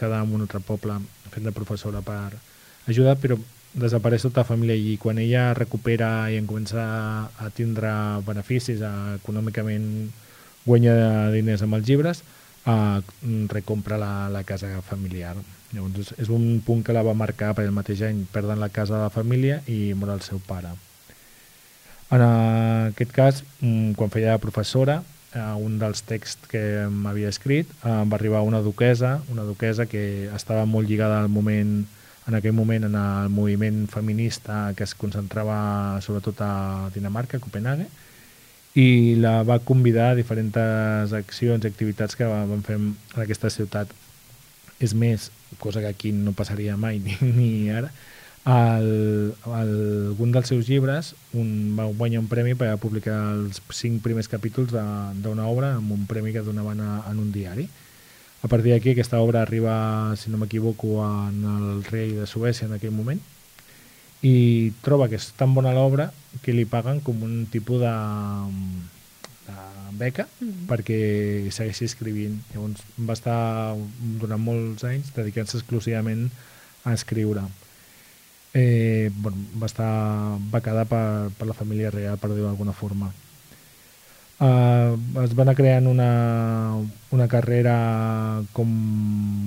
[0.00, 0.96] quedar en un altre poble
[1.34, 2.38] fent de professora per
[2.88, 3.36] ajudar, però
[3.76, 6.82] desapareix tota la família i quan ella recupera i en comença
[7.28, 7.90] a tindre
[8.26, 9.86] beneficis, a, econòmicament
[10.64, 12.22] guanya diners amb els llibres,
[12.66, 12.98] uh,
[13.52, 15.36] recompra la, la casa familiar.
[15.74, 18.96] Llavors és, un punt que la va marcar per el mateix any, perden la casa
[18.96, 20.72] de la família i mor el seu pare.
[22.14, 25.02] En aquest cas, mm, quan feia de professora,
[25.34, 30.30] uh, un dels texts que m'havia escrit uh, va arribar una duquesa, una duquesa que
[30.34, 31.84] estava molt lligada al moment
[32.26, 37.86] en aquell moment en el moviment feminista que es concentrava sobretot a Dinamarca, a Copenhague,
[38.76, 42.90] i la va convidar a diferents accions i activitats que van fer en
[43.22, 43.92] aquesta ciutat.
[44.82, 45.30] És més,
[45.62, 47.88] cosa que aquí no passaria mai ni, ni ara,
[48.46, 49.72] el, el,
[50.12, 54.70] algun dels seus llibres un, va guanyar un premi per publicar els cinc primers capítols
[54.70, 57.66] d'una obra amb un premi que donaven a, en un diari.
[58.46, 62.76] A partir d'aquí aquesta obra arriba, si no m'equivoco, en el rei de Suècia en
[62.76, 63.18] aquell moment
[64.22, 66.12] i troba que és tan bona l'obra
[66.44, 67.90] que li paguen com un tipus de,
[69.48, 69.58] de
[69.98, 70.62] beca mm -hmm.
[70.70, 72.38] perquè segueixi escrivint.
[72.54, 73.74] Llavors va estar
[74.22, 76.30] durant molts anys dedicant-se exclusivament
[76.84, 77.42] a escriure.
[78.54, 83.10] Eh, bueno, va estar becada per, per la família real, per dir-ho d'alguna forma.
[84.36, 86.10] Uh, es va anar creant una,
[87.16, 87.76] una carrera
[88.52, 88.72] com,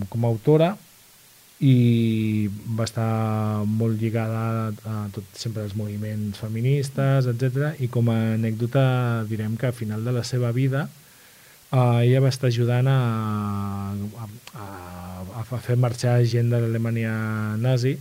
[0.09, 0.69] com a autora
[1.59, 7.75] i va estar molt lligada a tot sempre als moviments feministes, etc.
[7.83, 12.31] I com a anècdota direm que al final de la seva vida uh, ella va
[12.31, 12.99] estar ajudant a,
[13.93, 17.13] a, a, a fer marxar gent de l'Alemanya
[17.59, 17.97] nazi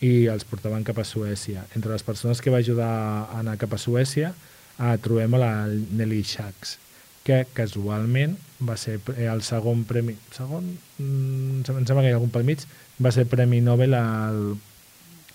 [0.00, 1.66] i els portaven cap a Suècia.
[1.76, 4.32] Entre les persones que va ajudar a anar cap a Suècia
[4.80, 6.78] eh, trobem a la Nelly Sachs,
[7.24, 10.16] que casualment va ser eh, el segon premi...
[10.34, 10.66] Segon?
[10.98, 12.64] Mm, em sembla que hi ha algun pel mig.
[13.00, 14.40] Va ser Premi Nobel al,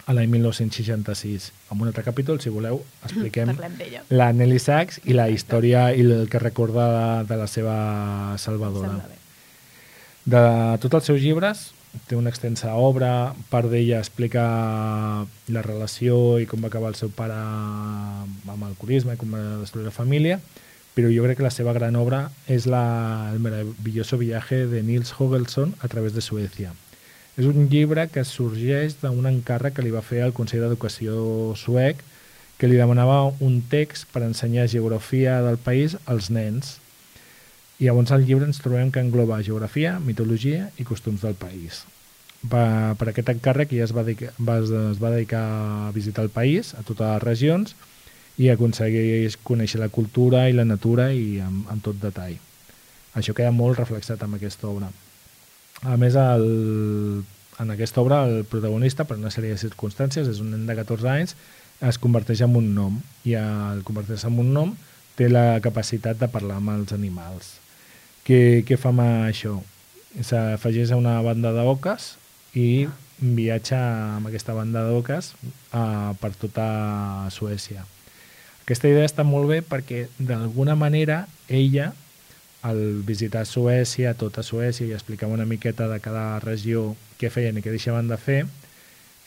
[0.06, 1.52] a l'any 1966.
[1.74, 3.56] En un altre capítol, si voleu, expliquem
[4.14, 7.78] la Nelly Sachs i la història i el que recorda de, de la seva
[8.42, 9.00] salvadora.
[10.26, 10.44] De
[10.82, 11.72] tots els seus llibres,
[12.08, 14.46] té una extensa obra, part d'ella explica
[15.48, 19.88] la relació i com va acabar el seu pare amb alcoholisme i com va destruir
[19.88, 20.40] la família,
[20.96, 25.14] però jo crec que la seva gran obra és la, el maravilloso viaje de Nils
[25.18, 26.72] Hogelson a través de Suècia.
[27.36, 32.00] És un llibre que sorgeix d'un encàrrec que li va fer el Consell d'Educació suec
[32.58, 36.78] que li demanava un text per ensenyar geografia del país als nens.
[37.80, 41.84] I llavors al llibre ens trobem que engloba geografia, mitologia i costums del país.
[42.46, 45.44] Per, per aquest encàrrec ja es va, dedicar, va, es va dedicar
[45.90, 47.76] a visitar el país, a totes les regions,
[48.40, 52.38] i aconsegueix conèixer la cultura i la natura i amb, amb tot detall.
[53.16, 54.92] Això queda molt reflexat amb aquesta obra.
[55.84, 56.48] A més, el,
[57.60, 61.12] en aquesta obra el protagonista, per una sèrie de circumstàncies, és un nen de 14
[61.12, 61.36] anys,
[61.84, 64.74] es converteix en un nom i al convertir-se en un nom
[65.20, 67.65] té la capacitat de parlar amb els animals.
[68.26, 69.60] Què, què fa amb això?
[70.26, 72.16] S'afegeix a una banda d'oques
[72.58, 72.88] i
[73.20, 73.78] viatja
[74.16, 76.66] amb aquesta banda d'oques uh, per tota
[77.36, 77.86] Suècia.
[78.64, 81.92] Aquesta idea està molt bé perquè d'alguna manera ella
[82.66, 87.62] al visitar Suècia, tota Suècia, i explicava una miqueta de cada regió què feien i
[87.62, 88.40] què deixaven de fer,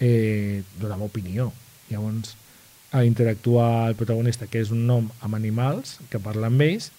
[0.02, 1.52] eh, donava opinió.
[1.86, 2.34] Llavors,
[2.90, 6.90] a interactuar el protagonista, que és un nom amb animals, que parla amb ells,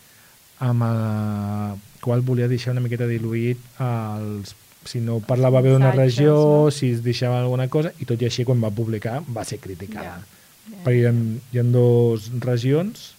[0.59, 4.51] amb el qual volia deixar una miqueta diluït els,
[4.87, 6.35] si no parlava bé d'una regió,
[6.65, 6.71] no?
[6.71, 10.19] si es deixava alguna cosa, i tot i així, quan va publicar, va ser criticada.
[10.19, 10.37] Ja.
[10.69, 11.13] Ja, Perquè hi ha,
[11.51, 13.13] hi ha dues regions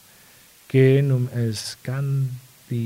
[0.70, 2.80] que nom- Escandi...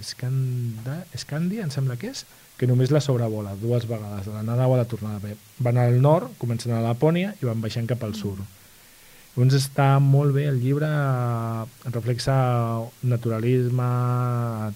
[0.00, 2.22] Escanda, Escàndia, em sembla que és,
[2.56, 5.18] que només la sobrevola dues vegades, a l'anada o a la tornada.
[5.20, 8.38] Bé, Van al nord, comencen a Lapònia i van baixant cap al sud.
[9.36, 10.88] Llavors està molt bé, el llibre
[11.92, 12.36] reflexa
[13.04, 13.88] naturalisme,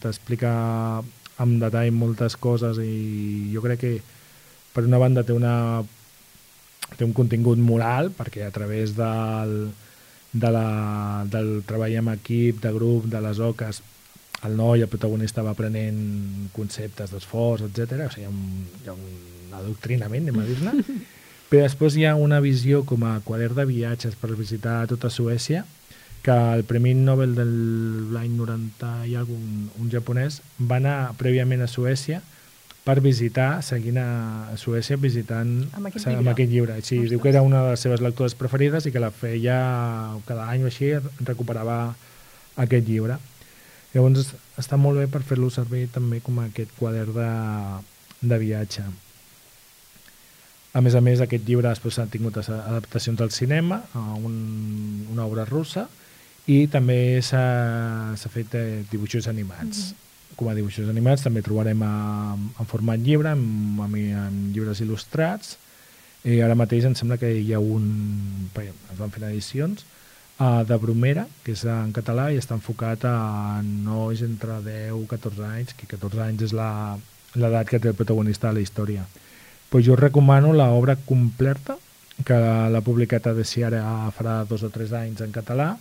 [0.03, 0.51] t'explica
[1.41, 3.93] amb detall moltes coses i jo crec que
[4.75, 5.81] per una banda té una
[6.99, 9.55] té un contingut moral perquè a través del,
[10.33, 13.81] de la, del treball en equip, de grup, de les oques,
[14.45, 18.05] el noi, el protagonista, va aprenent conceptes d'esforç, etc.
[18.11, 21.01] O sigui, hi ha un, hi ha un adoctrinament, anem a dir-ne.
[21.51, 25.65] Però després hi ha una visió com a quadern de viatges per visitar tota Suècia,
[26.23, 27.47] que el Premi Nobel de
[28.15, 32.21] l'any 90 hi ha algun, un japonès va anar prèviament a Suècia
[32.85, 36.33] per visitar, seguint a Suècia visitant Amb aquest amb llibre?
[36.33, 36.77] aquest llibre.
[36.83, 37.11] Sí, Ostres.
[37.11, 39.59] diu que era una de les seves lectures preferides i que la feia
[40.29, 40.93] cada any o així,
[41.25, 41.81] recuperava
[42.57, 43.19] aquest llibre.
[43.95, 47.31] Llavors està molt bé per fer-lo servir també com aquest quadern de,
[48.23, 48.85] de viatge.
[50.73, 54.37] A més a més, aquest llibre després ha tingut adaptacions al cinema, a un,
[55.11, 55.89] una obra russa,
[56.47, 59.91] i també s'ha fet eh, dibuixos animats.
[60.39, 61.91] Com a dibuixos animats també trobarem a,
[62.39, 65.57] en format llibre, en, en, llibres il·lustrats,
[66.25, 67.89] i ara mateix em sembla que hi ha un...
[68.55, 69.83] es van fent edicions,
[70.39, 73.17] uh, de Bromera, que és en català i està enfocat a
[73.65, 76.99] nois entre 10 i 14 anys, que 14 anys és la-
[77.35, 79.05] l'edat que té el protagonista de la història.
[79.71, 81.79] Pues jo recomano l'obra completa,
[82.27, 83.81] que l'ha publicat a Desiara
[84.13, 85.77] farà dos o tres anys en català,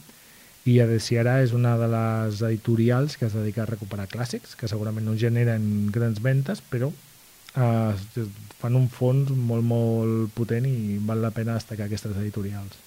[0.69, 4.69] i a Desiara és una de les editorials que es dedica a recuperar clàssics, que
[4.69, 8.27] segurament no generen grans ventes, però eh,
[8.61, 12.77] fan un fons molt, molt potent i val la pena destacar aquestes editorials.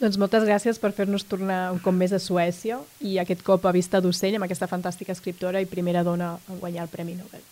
[0.00, 3.72] Doncs moltes gràcies per fer-nos tornar un cop més a Suècia i aquest cop a
[3.72, 7.44] Vista d'Ocell amb aquesta fantàstica escriptora i primera dona en guanyar el Premi Nobel.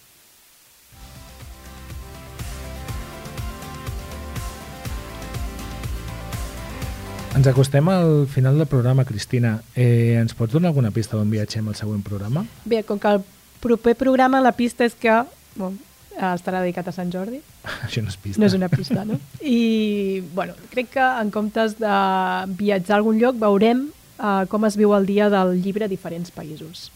[7.44, 9.58] Ens acostem al final del programa, Cristina.
[9.76, 12.40] Eh, ens pots donar alguna pista d'on viatgem al següent programa?
[12.64, 13.20] Bé, com que el
[13.60, 15.12] proper programa la pista és que
[15.60, 15.76] bon,
[16.16, 17.42] estarà dedicat a Sant Jordi,
[17.84, 18.40] Això no és pista.
[18.40, 19.20] no és una pista, no?
[19.44, 21.92] I, bueno, crec que en comptes de
[22.56, 26.32] viatjar a algun lloc veurem uh, com es viu el dia del llibre a diferents
[26.32, 26.88] països.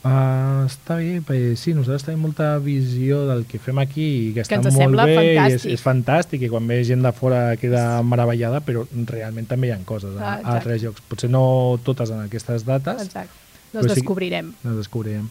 [0.00, 4.40] Uh, està bé, perquè sí, nosaltres tenim molta visió del que fem aquí i que,
[4.46, 5.74] està ens molt bé i és, fantàstic.
[5.74, 9.78] és fantàstic i quan ve gent de fora queda meravellada, però realment també hi ha
[9.84, 11.02] coses a, Ah, a altres llocs.
[11.10, 11.42] Potser no
[11.84, 13.36] totes en aquestes dates, Exacte.
[13.74, 14.54] Les sí- descobrirem.
[14.64, 15.28] les descobrirem.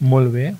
[0.00, 0.54] Molt bé.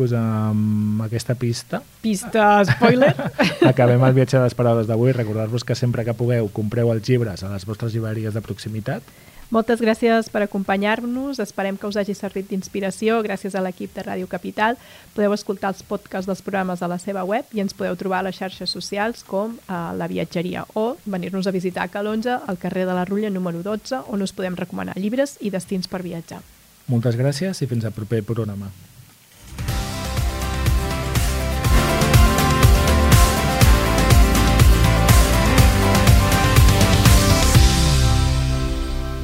[0.00, 3.12] pues, amb aquesta pista Pista spoiler.
[3.68, 5.12] acabem el viatge de les paraules d'avui.
[5.12, 9.02] Recordar-vos que sempre que pugueu compreu els llibres a les vostres llibreries de proximitat.
[9.50, 11.40] Moltes gràcies per acompanyar-nos.
[11.42, 13.16] Esperem que us hagi servit d'inspiració.
[13.26, 14.76] Gràcies a l'equip de Ràdio Capital.
[15.16, 18.28] Podeu escoltar els podcasts dels programes a la seva web i ens podeu trobar a
[18.28, 22.86] les xarxes socials com a La Viatgeria o venir-nos a visitar a Calonja, al carrer
[22.86, 26.44] de la Rulla número 12, on us podem recomanar llibres i destins per viatjar.
[26.86, 28.70] Moltes gràcies i fins al proper programa.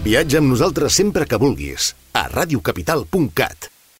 [0.06, 3.75] Viatja amb nosaltres sempre que vulguis a radiocapital.cat.